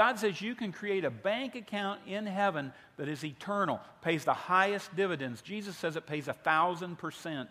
God 0.00 0.18
says 0.18 0.40
you 0.40 0.54
can 0.54 0.72
create 0.72 1.04
a 1.04 1.10
bank 1.10 1.56
account 1.56 2.00
in 2.06 2.24
heaven 2.24 2.72
that 2.96 3.06
is 3.06 3.22
eternal, 3.22 3.82
pays 4.00 4.24
the 4.24 4.32
highest 4.32 4.96
dividends. 4.96 5.42
Jesus 5.42 5.76
says 5.76 5.94
it 5.94 6.06
pays 6.06 6.26
a 6.26 6.32
thousand 6.32 6.96
percent. 6.96 7.50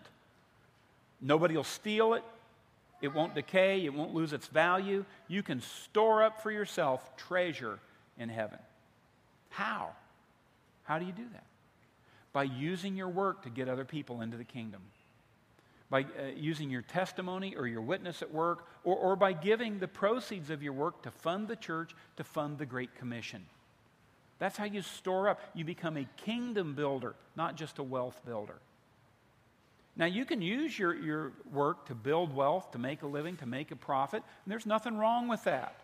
Nobody 1.20 1.54
will 1.54 1.62
steal 1.62 2.14
it. 2.14 2.24
It 3.00 3.14
won't 3.14 3.36
decay. 3.36 3.84
It 3.84 3.94
won't 3.94 4.14
lose 4.14 4.32
its 4.32 4.48
value. 4.48 5.04
You 5.28 5.44
can 5.44 5.60
store 5.60 6.24
up 6.24 6.42
for 6.42 6.50
yourself 6.50 7.16
treasure 7.16 7.78
in 8.18 8.28
heaven. 8.28 8.58
How? 9.50 9.90
How 10.82 10.98
do 10.98 11.04
you 11.04 11.12
do 11.12 11.26
that? 11.32 11.44
By 12.32 12.42
using 12.42 12.96
your 12.96 13.10
work 13.10 13.44
to 13.44 13.48
get 13.48 13.68
other 13.68 13.84
people 13.84 14.22
into 14.22 14.36
the 14.36 14.42
kingdom 14.42 14.80
by 15.90 16.02
uh, 16.02 16.28
using 16.36 16.70
your 16.70 16.82
testimony 16.82 17.56
or 17.56 17.66
your 17.66 17.82
witness 17.82 18.22
at 18.22 18.32
work, 18.32 18.66
or, 18.84 18.96
or 18.96 19.16
by 19.16 19.32
giving 19.32 19.78
the 19.78 19.88
proceeds 19.88 20.48
of 20.48 20.62
your 20.62 20.72
work 20.72 21.02
to 21.02 21.10
fund 21.10 21.48
the 21.48 21.56
church, 21.56 21.90
to 22.16 22.24
fund 22.24 22.58
the 22.58 22.66
Great 22.66 22.94
Commission. 22.94 23.44
That's 24.38 24.56
how 24.56 24.64
you 24.64 24.82
store 24.82 25.28
up. 25.28 25.40
You 25.52 25.64
become 25.64 25.96
a 25.96 26.06
kingdom 26.16 26.74
builder, 26.74 27.14
not 27.36 27.56
just 27.56 27.78
a 27.78 27.82
wealth 27.82 28.20
builder. 28.24 28.56
Now, 29.96 30.06
you 30.06 30.24
can 30.24 30.40
use 30.40 30.78
your, 30.78 30.94
your 30.94 31.32
work 31.52 31.86
to 31.86 31.94
build 31.94 32.34
wealth, 32.34 32.70
to 32.72 32.78
make 32.78 33.02
a 33.02 33.06
living, 33.06 33.36
to 33.38 33.46
make 33.46 33.70
a 33.70 33.76
profit, 33.76 34.22
and 34.44 34.50
there's 34.50 34.64
nothing 34.64 34.96
wrong 34.96 35.28
with 35.28 35.44
that. 35.44 35.80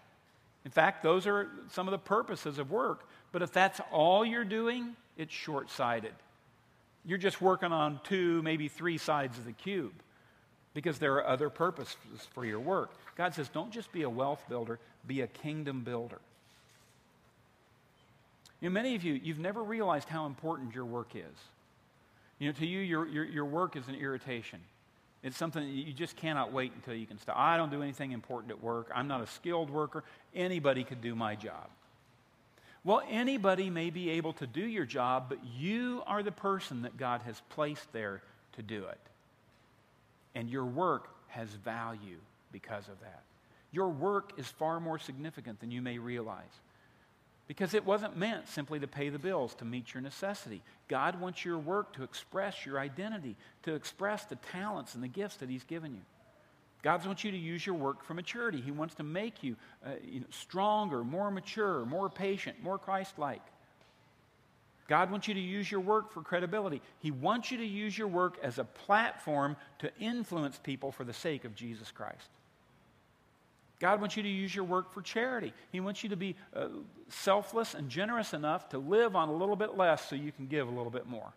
In 0.65 0.71
fact, 0.71 1.03
those 1.03 1.27
are 1.27 1.49
some 1.71 1.87
of 1.87 1.93
the 1.93 1.99
purposes 1.99 2.59
of 2.59 2.71
work. 2.71 3.09
But 3.33 3.43
if 3.43 3.53
that's 3.53 3.81
all 3.93 4.25
you're 4.25 4.45
doing, 4.45 4.97
it's 5.17 5.35
short 5.35 5.71
sighted. 5.71 6.15
You're 7.07 7.19
just 7.19 7.41
working 7.41 7.73
on 7.73 8.01
two, 8.05 8.43
maybe 8.43 8.69
three 8.69 8.99
sides 8.99 9.39
of 9.39 9.45
the 9.45 9.53
cube 9.53 9.95
because 10.75 10.99
there 10.99 11.15
are 11.15 11.27
other 11.27 11.49
purposes 11.49 11.97
for 12.35 12.45
your 12.45 12.61
work. 12.61 12.91
God 13.17 13.35
says, 13.35 13.49
don't 13.49 13.71
just 13.73 13.91
be 13.93 14.03
a 14.03 14.11
wealth 14.11 14.45
builder, 14.49 14.79
be 15.07 15.23
a 15.23 15.27
kingdom 15.27 15.83
builder. 15.83 16.19
You 18.61 18.69
know, 18.69 18.75
many 18.75 18.95
of 18.95 19.05
you, 19.05 19.15
you've 19.15 19.39
never 19.39 19.63
realized 19.63 20.09
how 20.09 20.27
important 20.27 20.75
your 20.75 20.85
work 20.85 21.15
is. 21.15 21.39
You 22.39 22.49
know, 22.49 22.53
to 22.59 22.67
you, 22.67 22.81
your, 22.81 23.07
your, 23.07 23.25
your 23.25 23.45
work 23.45 23.77
is 23.77 23.89
an 23.89 23.95
irritation. 23.95 24.61
It's 25.23 25.37
something 25.37 25.63
that 25.63 25.71
you 25.71 25.93
just 25.93 26.17
cannot 26.17 26.53
wait 26.53 26.73
until 26.75 26.95
you 26.95 27.07
can 27.07 27.19
stop. 27.19 27.37
I 27.39 27.57
don't 27.57 27.71
do 27.71 27.83
anything 27.83 28.13
important 28.13 28.51
at 28.51 28.63
work. 28.63 28.91
I'm 28.95 29.09
not 29.09 29.23
a 29.23 29.27
skilled 29.27 29.71
worker. 29.71 30.05
Anybody 30.35 30.85
could 30.85 31.01
do 31.01 31.15
my 31.15 31.35
job. 31.35 31.69
Well, 32.87 33.03
anybody 33.11 33.69
may 33.69 33.91
be 33.91 34.11
able 34.11 34.33
to 34.35 34.47
do 34.47 34.65
your 34.65 34.85
job, 34.85 35.27
but 35.29 35.41
you 35.59 36.05
are 36.07 36.23
the 36.23 36.31
person 36.31 36.83
that 36.83 36.97
God 36.97 37.21
has 37.23 37.43
placed 37.49 37.93
there 37.93 38.23
to 38.53 38.63
do 38.63 38.85
it. 38.85 39.01
And 40.37 40.49
your 40.49 40.65
work 40.65 41.09
has 41.27 41.49
value 41.49 42.19
because 42.53 42.87
of 42.87 43.01
that. 43.01 43.25
Your 43.73 43.89
work 43.89 44.35
is 44.37 44.47
far 44.47 44.79
more 44.79 45.01
significant 45.01 45.59
than 45.59 45.73
you 45.73 45.83
may 45.83 45.99
realize. 45.99 46.45
Because 47.49 47.75
it 47.75 47.85
wasn't 47.85 48.17
meant 48.17 48.49
simply 48.49 48.79
to 48.79 48.87
pay 48.87 49.09
the 49.09 49.19
bills, 49.19 49.57
to 49.57 49.65
meet 49.65 49.93
your 49.93 50.01
necessity. 50.01 50.63
God 50.87 51.21
wants 51.21 51.45
your 51.45 51.59
work 51.59 51.93
to 51.95 52.05
express 52.05 52.65
your 52.65 52.79
identity, 52.79 53.35
to 53.65 53.75
express 53.75 54.27
the 54.27 54.37
talents 54.37 54.95
and 54.95 55.03
the 55.03 55.09
gifts 55.09 55.39
that 55.39 55.51
He's 55.51 55.65
given 55.65 55.93
you. 55.93 56.03
God 56.83 57.05
wants 57.05 57.25
you 57.25 57.31
to 57.31 57.37
use 57.37 57.67
your 57.67 57.75
work 57.75 58.05
for 58.05 58.15
maturity. 58.15 58.61
He 58.61 58.71
wants 58.71 58.95
to 58.97 59.03
make 59.03 59.43
you, 59.43 59.57
uh, 59.85 59.91
you 60.05 60.21
know, 60.21 60.27
stronger, 60.31 61.03
more 61.03 61.31
mature, 61.31 61.85
more 61.85 62.09
patient, 62.09 62.63
more 62.63 62.79
Christ 62.79 63.19
like. 63.19 63.43
God 64.89 65.11
wants 65.11 65.27
you 65.27 65.35
to 65.35 65.41
use 65.41 65.69
your 65.69 65.81
work 65.81 66.13
for 66.13 66.23
credibility. 66.23 66.81
He 67.01 67.11
wants 67.11 67.51
you 67.51 67.59
to 67.59 67.67
use 67.67 67.99
your 67.99 68.07
work 68.07 68.37
as 68.43 68.59
a 68.59 68.65
platform 68.65 69.57
to 69.81 69.91
influence 69.99 70.61
people 70.63 70.93
for 70.93 71.03
the 71.03 71.13
sake 71.13 71.45
of 71.45 71.57
Jesus 71.57 71.91
Christ. 71.91 72.29
God 73.81 74.01
wants 74.01 74.17
you 74.17 74.23
to 74.23 74.29
use 74.29 74.55
your 74.55 74.65
work 74.65 74.93
for 74.93 75.03
charity. 75.03 75.53
He 75.71 75.81
wants 75.81 76.03
you 76.03 76.11
to 76.11 76.17
be 76.17 76.37
uh, 76.55 76.69
selfless 77.09 77.75
and 77.75 77.91
generous 77.91 78.33
enough 78.33 78.69
to 78.71 78.79
live 78.79 79.17
on 79.17 79.29
a 79.29 79.35
little 79.35 79.57
bit 79.57 79.77
less 79.77 80.09
so 80.09 80.17
you 80.17 80.33
can 80.33 80.47
give 80.47 80.67
a 80.69 80.71
little 80.71 80.91
bit 80.91 81.07
more. 81.07 81.33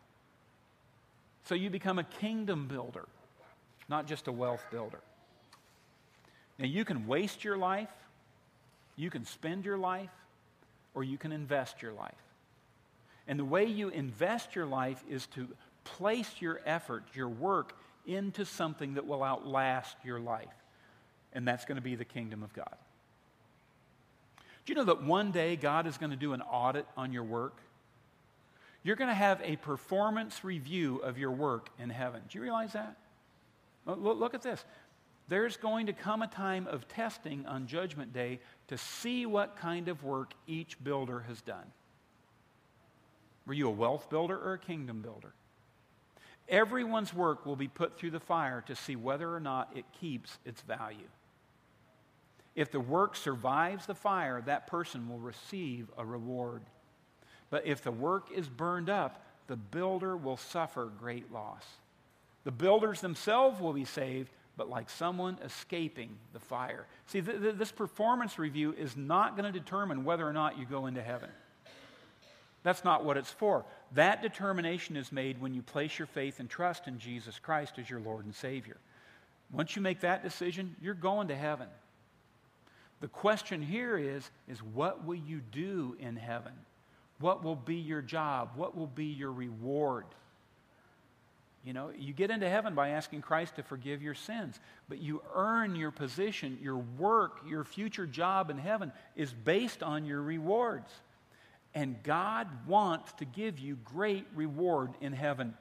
So 1.45 1.55
you 1.55 1.69
become 1.69 1.99
a 1.99 2.03
kingdom 2.03 2.67
builder, 2.67 3.07
not 3.89 4.07
just 4.07 4.27
a 4.27 4.31
wealth 4.31 4.63
builder. 4.71 4.99
Now, 6.59 6.65
you 6.65 6.85
can 6.85 7.07
waste 7.07 7.43
your 7.43 7.57
life, 7.57 7.89
you 8.95 9.09
can 9.09 9.25
spend 9.25 9.65
your 9.65 9.77
life, 9.77 10.11
or 10.93 11.03
you 11.03 11.17
can 11.17 11.31
invest 11.31 11.81
your 11.81 11.93
life. 11.93 12.13
And 13.27 13.39
the 13.39 13.45
way 13.45 13.65
you 13.65 13.89
invest 13.89 14.55
your 14.55 14.65
life 14.65 15.03
is 15.09 15.25
to 15.27 15.47
place 15.85 16.29
your 16.39 16.59
effort, 16.65 17.03
your 17.13 17.29
work, 17.29 17.73
into 18.05 18.43
something 18.43 18.95
that 18.95 19.05
will 19.05 19.23
outlast 19.23 19.95
your 20.03 20.19
life 20.19 20.47
and 21.31 21.47
that's 21.47 21.65
going 21.65 21.75
to 21.75 21.81
be 21.81 21.95
the 21.95 22.05
kingdom 22.05 22.41
of 22.41 22.51
God. 22.53 22.75
Do 24.65 24.73
you 24.73 24.75
know 24.75 24.85
that 24.85 25.03
one 25.03 25.31
day 25.31 25.55
God 25.55 25.85
is 25.85 25.97
going 25.97 26.09
to 26.09 26.15
do 26.17 26.33
an 26.33 26.41
audit 26.41 26.85
on 26.97 27.13
your 27.13 27.23
work? 27.23 27.55
You're 28.83 28.95
going 28.95 29.09
to 29.09 29.13
have 29.13 29.41
a 29.43 29.57
performance 29.57 30.43
review 30.43 30.97
of 30.97 31.17
your 31.17 31.31
work 31.31 31.69
in 31.77 31.89
heaven. 31.89 32.21
Do 32.29 32.37
you 32.39 32.43
realize 32.43 32.73
that? 32.73 32.95
Look 33.85 34.33
at 34.33 34.41
this. 34.41 34.63
There's 35.29 35.57
going 35.57 35.85
to 35.85 35.93
come 35.93 36.23
a 36.23 36.27
time 36.27 36.65
of 36.65 36.87
testing 36.87 37.45
on 37.45 37.67
Judgment 37.67 38.11
Day 38.13 38.39
to 38.67 38.77
see 38.77 39.27
what 39.27 39.55
kind 39.55 39.87
of 39.87 40.03
work 40.03 40.33
each 40.47 40.83
builder 40.83 41.19
has 41.21 41.41
done. 41.41 41.71
Were 43.45 43.53
you 43.53 43.67
a 43.67 43.71
wealth 43.71 44.09
builder 44.09 44.37
or 44.37 44.53
a 44.53 44.59
kingdom 44.59 45.01
builder? 45.01 45.33
Everyone's 46.49 47.13
work 47.13 47.45
will 47.45 47.55
be 47.55 47.67
put 47.67 47.97
through 47.97 48.09
the 48.09 48.19
fire 48.19 48.63
to 48.65 48.75
see 48.75 48.95
whether 48.95 49.33
or 49.33 49.39
not 49.39 49.71
it 49.75 49.85
keeps 49.99 50.39
its 50.45 50.61
value. 50.61 51.07
If 52.55 52.71
the 52.71 52.79
work 52.79 53.15
survives 53.15 53.85
the 53.85 53.93
fire, 53.93 54.41
that 54.41 54.65
person 54.65 55.07
will 55.07 55.19
receive 55.19 55.87
a 55.95 56.03
reward. 56.03 56.63
But 57.51 57.67
if 57.67 57.83
the 57.83 57.91
work 57.91 58.29
is 58.35 58.49
burned 58.49 58.89
up, 58.89 59.23
the 59.45 59.55
builder 59.55 60.17
will 60.17 60.37
suffer 60.37 60.91
great 60.99 61.31
loss. 61.31 61.63
The 62.45 62.51
builders 62.51 63.01
themselves 63.01 63.61
will 63.61 63.73
be 63.73 63.85
saved, 63.85 64.31
but 64.59 64.69
like 64.69 64.89
someone 64.89 65.37
escaping 65.41 66.09
the 66.33 66.39
fire. 66.39 66.85
See, 67.07 67.21
th- 67.21 67.39
th- 67.39 67.55
this 67.55 67.71
performance 67.71 68.37
review 68.37 68.75
is 68.77 68.97
not 68.97 69.37
going 69.37 69.49
to 69.51 69.57
determine 69.57 70.03
whether 70.03 70.27
or 70.27 70.33
not 70.33 70.59
you 70.59 70.65
go 70.65 70.85
into 70.87 71.01
heaven. 71.01 71.29
That's 72.61 72.83
not 72.83 73.05
what 73.05 73.15
it's 73.15 73.31
for. 73.31 73.63
That 73.93 74.21
determination 74.21 74.97
is 74.97 75.13
made 75.13 75.39
when 75.39 75.53
you 75.53 75.61
place 75.61 75.97
your 75.97 76.07
faith 76.07 76.41
and 76.41 76.49
trust 76.49 76.89
in 76.89 76.99
Jesus 76.99 77.39
Christ 77.39 77.79
as 77.79 77.89
your 77.89 78.01
Lord 78.01 78.25
and 78.25 78.35
Savior. 78.35 78.75
Once 79.49 79.77
you 79.77 79.81
make 79.81 80.01
that 80.01 80.23
decision, 80.23 80.75
you're 80.81 80.93
going 80.93 81.29
to 81.29 81.37
heaven. 81.37 81.69
The 82.99 83.07
question 83.07 83.61
here 83.61 83.97
is, 83.97 84.29
is 84.49 84.61
what 84.61 85.05
will 85.05 85.15
you 85.15 85.39
do 85.39 85.95
in 86.01 86.17
heaven? 86.17 86.51
What 87.21 87.45
will 87.45 87.55
be 87.55 87.75
your 87.75 88.01
job? 88.01 88.49
What 88.55 88.75
will 88.75 88.87
be 88.87 89.05
your 89.05 89.31
reward? 89.31 90.03
You 91.63 91.73
know, 91.73 91.91
you 91.97 92.13
get 92.13 92.31
into 92.31 92.49
heaven 92.49 92.73
by 92.73 92.89
asking 92.89 93.21
Christ 93.21 93.57
to 93.57 93.63
forgive 93.63 94.01
your 94.01 94.13
sins, 94.13 94.59
but 94.87 94.99
you 94.99 95.21
earn 95.35 95.75
your 95.75 95.91
position, 95.91 96.57
your 96.61 96.77
work, 96.77 97.41
your 97.45 97.63
future 97.63 98.07
job 98.07 98.49
in 98.49 98.57
heaven 98.57 98.93
is 99.15 99.33
based 99.33 99.83
on 99.83 100.05
your 100.05 100.21
rewards. 100.21 100.89
And 101.75 102.01
God 102.01 102.47
wants 102.65 103.11
to 103.13 103.25
give 103.25 103.59
you 103.59 103.77
great 103.83 104.25
reward 104.33 104.93
in 105.01 105.11
heaven. 105.13 105.53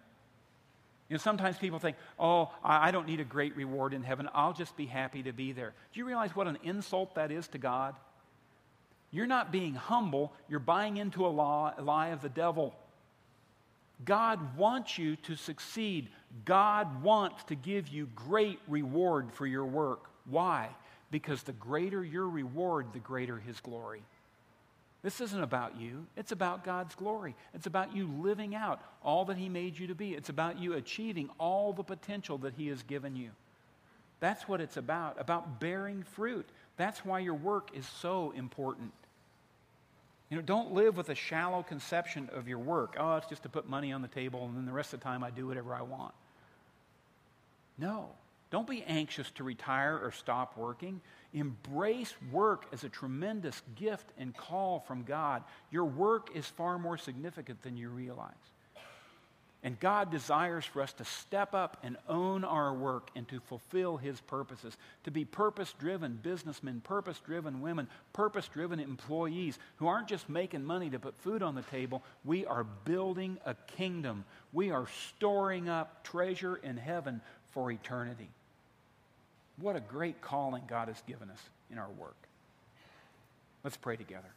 You 1.08 1.14
know, 1.14 1.18
sometimes 1.18 1.58
people 1.58 1.78
think, 1.78 1.96
oh, 2.18 2.52
I 2.62 2.90
don't 2.90 3.06
need 3.06 3.20
a 3.20 3.24
great 3.24 3.56
reward 3.56 3.92
in 3.92 4.02
heaven. 4.02 4.28
I'll 4.34 4.52
just 4.52 4.76
be 4.76 4.86
happy 4.86 5.22
to 5.24 5.32
be 5.32 5.52
there. 5.52 5.74
Do 5.92 6.00
you 6.00 6.06
realize 6.06 6.36
what 6.36 6.46
an 6.46 6.58
insult 6.62 7.14
that 7.16 7.32
is 7.32 7.48
to 7.48 7.58
God? 7.58 7.94
You're 9.10 9.26
not 9.26 9.50
being 9.50 9.74
humble, 9.74 10.32
you're 10.48 10.60
buying 10.60 10.98
into 10.98 11.26
a, 11.26 11.28
lie 11.28 12.08
of 12.08 12.20
the 12.20 12.28
devil. 12.28 12.74
God 14.04 14.56
wants 14.56 14.98
you 14.98 15.16
to 15.16 15.36
succeed. 15.36 16.08
God 16.44 17.02
wants 17.02 17.44
to 17.44 17.54
give 17.54 17.88
you 17.88 18.08
great 18.14 18.60
reward 18.68 19.32
for 19.32 19.46
your 19.46 19.64
work. 19.64 20.08
Why? 20.26 20.68
Because 21.10 21.42
the 21.42 21.52
greater 21.52 22.04
your 22.04 22.28
reward, 22.28 22.92
the 22.92 22.98
greater 22.98 23.38
his 23.38 23.60
glory. 23.60 24.02
This 25.02 25.20
isn't 25.20 25.42
about 25.42 25.80
you. 25.80 26.06
It's 26.16 26.32
about 26.32 26.64
God's 26.64 26.94
glory. 26.94 27.36
It's 27.54 27.66
about 27.66 27.94
you 27.94 28.08
living 28.08 28.54
out 28.54 28.82
all 29.02 29.24
that 29.26 29.36
He 29.36 29.48
made 29.48 29.78
you 29.78 29.86
to 29.86 29.94
be. 29.94 30.12
It's 30.14 30.28
about 30.28 30.58
you 30.58 30.74
achieving 30.74 31.30
all 31.38 31.72
the 31.72 31.84
potential 31.84 32.38
that 32.38 32.54
He 32.54 32.66
has 32.68 32.82
given 32.82 33.14
you. 33.14 33.30
That's 34.20 34.48
what 34.48 34.60
it's 34.60 34.76
about, 34.76 35.20
about 35.20 35.60
bearing 35.60 36.02
fruit. 36.02 36.48
That's 36.76 37.04
why 37.04 37.20
your 37.20 37.34
work 37.34 37.70
is 37.74 37.86
so 37.86 38.32
important. 38.32 38.92
You 40.30 40.36
know, 40.36 40.42
don't 40.42 40.72
live 40.72 40.96
with 40.96 41.08
a 41.08 41.14
shallow 41.14 41.62
conception 41.62 42.28
of 42.32 42.48
your 42.48 42.58
work. 42.58 42.96
Oh, 42.98 43.16
it's 43.16 43.28
just 43.28 43.44
to 43.44 43.48
put 43.48 43.68
money 43.68 43.92
on 43.92 44.02
the 44.02 44.08
table 44.08 44.44
and 44.44 44.56
then 44.56 44.66
the 44.66 44.72
rest 44.72 44.92
of 44.92 45.00
the 45.00 45.04
time 45.04 45.24
I 45.24 45.30
do 45.30 45.46
whatever 45.46 45.74
I 45.74 45.82
want. 45.82 46.14
No. 47.78 48.10
Don't 48.50 48.68
be 48.68 48.82
anxious 48.84 49.30
to 49.32 49.44
retire 49.44 49.98
or 50.02 50.10
stop 50.10 50.56
working. 50.56 51.00
Embrace 51.34 52.14
work 52.32 52.66
as 52.72 52.82
a 52.82 52.88
tremendous 52.88 53.60
gift 53.76 54.10
and 54.16 54.34
call 54.34 54.80
from 54.80 55.02
God. 55.02 55.44
Your 55.70 55.84
work 55.84 56.30
is 56.34 56.46
far 56.46 56.78
more 56.78 56.96
significant 56.96 57.62
than 57.62 57.76
you 57.76 57.90
realize. 57.90 58.32
And 59.64 59.78
God 59.80 60.12
desires 60.12 60.64
for 60.64 60.82
us 60.82 60.92
to 60.94 61.04
step 61.04 61.52
up 61.52 61.78
and 61.82 61.96
own 62.08 62.44
our 62.44 62.72
work 62.72 63.10
and 63.16 63.26
to 63.28 63.40
fulfill 63.40 63.96
His 63.96 64.20
purposes, 64.20 64.76
to 65.02 65.10
be 65.10 65.24
purpose 65.24 65.74
driven 65.80 66.20
businessmen, 66.22 66.80
purpose 66.80 67.18
driven 67.26 67.60
women, 67.60 67.88
purpose 68.12 68.46
driven 68.46 68.78
employees 68.78 69.58
who 69.76 69.88
aren't 69.88 70.06
just 70.06 70.28
making 70.28 70.64
money 70.64 70.90
to 70.90 71.00
put 71.00 71.16
food 71.16 71.42
on 71.42 71.56
the 71.56 71.62
table. 71.62 72.04
We 72.24 72.46
are 72.46 72.62
building 72.62 73.38
a 73.44 73.54
kingdom. 73.76 74.24
We 74.52 74.70
are 74.70 74.86
storing 75.08 75.68
up 75.68 76.04
treasure 76.04 76.56
in 76.56 76.76
heaven 76.76 77.20
for 77.50 77.72
eternity. 77.72 78.28
What 79.56 79.74
a 79.74 79.80
great 79.80 80.20
calling 80.20 80.62
God 80.68 80.86
has 80.86 81.02
given 81.02 81.30
us 81.30 81.40
in 81.68 81.78
our 81.78 81.90
work. 81.98 82.28
Let's 83.64 83.76
pray 83.76 83.96
together. 83.96 84.30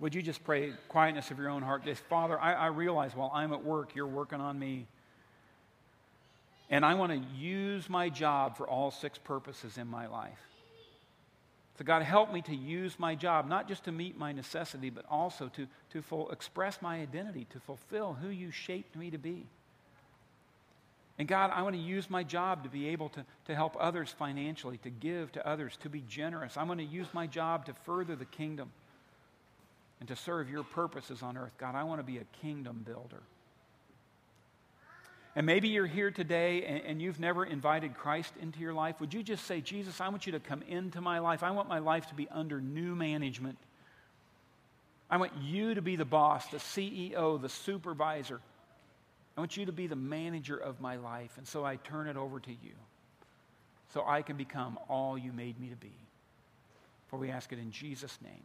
Would 0.00 0.14
you 0.14 0.22
just 0.22 0.42
pray 0.44 0.72
quietness 0.88 1.30
of 1.30 1.38
your 1.38 1.50
own 1.50 1.62
heart? 1.62 1.84
Just, 1.84 2.02
Father, 2.04 2.40
I, 2.40 2.54
I 2.54 2.66
realize 2.68 3.14
while 3.14 3.30
I'm 3.34 3.52
at 3.52 3.62
work, 3.62 3.94
you're 3.94 4.06
working 4.06 4.40
on 4.40 4.58
me. 4.58 4.86
And 6.70 6.84
I 6.84 6.94
want 6.94 7.12
to 7.12 7.18
use 7.36 7.88
my 7.90 8.08
job 8.08 8.56
for 8.56 8.66
all 8.66 8.90
six 8.90 9.18
purposes 9.18 9.76
in 9.76 9.86
my 9.86 10.06
life. 10.06 10.38
So, 11.78 11.84
God, 11.84 12.02
help 12.02 12.32
me 12.32 12.42
to 12.42 12.54
use 12.54 12.98
my 12.98 13.14
job, 13.14 13.46
not 13.48 13.68
just 13.68 13.84
to 13.84 13.92
meet 13.92 14.18
my 14.18 14.32
necessity, 14.32 14.90
but 14.90 15.04
also 15.10 15.48
to, 15.56 15.66
to 15.92 16.02
full, 16.02 16.30
express 16.30 16.80
my 16.80 17.00
identity, 17.00 17.46
to 17.50 17.60
fulfill 17.60 18.14
who 18.14 18.28
you 18.28 18.50
shaped 18.50 18.96
me 18.96 19.10
to 19.10 19.18
be. 19.18 19.46
And 21.18 21.28
God, 21.28 21.50
I 21.54 21.62
want 21.62 21.74
to 21.76 21.82
use 21.82 22.08
my 22.08 22.22
job 22.22 22.64
to 22.64 22.70
be 22.70 22.88
able 22.88 23.10
to, 23.10 23.24
to 23.46 23.54
help 23.54 23.76
others 23.78 24.14
financially, 24.18 24.78
to 24.78 24.90
give 24.90 25.32
to 25.32 25.46
others, 25.46 25.76
to 25.82 25.90
be 25.90 26.02
generous. 26.08 26.56
I 26.56 26.62
want 26.62 26.80
to 26.80 26.86
use 26.86 27.08
my 27.12 27.26
job 27.26 27.66
to 27.66 27.74
further 27.84 28.16
the 28.16 28.24
kingdom 28.24 28.70
and 30.00 30.08
to 30.08 30.16
serve 30.16 30.50
your 30.50 30.64
purposes 30.64 31.22
on 31.22 31.36
earth. 31.36 31.52
God, 31.58 31.74
I 31.74 31.84
want 31.84 32.00
to 32.00 32.04
be 32.04 32.18
a 32.18 32.24
kingdom 32.40 32.82
builder. 32.84 33.22
And 35.36 35.46
maybe 35.46 35.68
you're 35.68 35.86
here 35.86 36.10
today 36.10 36.64
and, 36.64 36.82
and, 36.84 37.02
you've 37.02 37.20
never 37.20 37.44
invited 37.44 37.94
Christ 37.94 38.32
into 38.40 38.58
your 38.58 38.74
life. 38.74 39.00
Would 39.00 39.14
you 39.14 39.22
just 39.22 39.46
say, 39.46 39.60
Jesus, 39.60 40.00
I 40.00 40.08
want 40.08 40.26
you 40.26 40.32
to 40.32 40.40
come 40.40 40.62
into 40.62 41.00
my 41.00 41.20
life. 41.20 41.44
I 41.44 41.52
want 41.52 41.68
my 41.68 41.78
life 41.78 42.08
to 42.08 42.14
be 42.14 42.28
under 42.30 42.60
new 42.60 42.96
management. 42.96 43.56
I 45.08 45.18
want 45.18 45.32
you 45.40 45.74
to 45.74 45.82
be 45.82 45.94
the 45.94 46.04
boss, 46.04 46.48
the 46.48 46.56
CEO, 46.56 47.40
the 47.40 47.48
supervisor. 47.48 48.40
I 49.36 49.40
want 49.40 49.56
you 49.56 49.66
to 49.66 49.72
be 49.72 49.86
the 49.86 49.96
manager 49.96 50.56
of 50.56 50.80
my 50.80 50.96
life. 50.96 51.30
And 51.36 51.46
so 51.46 51.64
I 51.64 51.76
turn 51.76 52.08
it 52.08 52.16
over 52.16 52.40
to 52.40 52.50
you 52.50 52.74
so 53.94 54.04
I 54.06 54.22
can 54.22 54.36
become 54.36 54.78
all 54.88 55.16
you 55.16 55.32
made 55.32 55.60
me 55.60 55.68
to 55.68 55.76
be. 55.76 55.92
For 57.08 57.18
we 57.18 57.30
ask 57.30 57.52
it 57.52 57.58
in 57.58 57.70
Jesus' 57.70 58.18
name. 58.22 58.42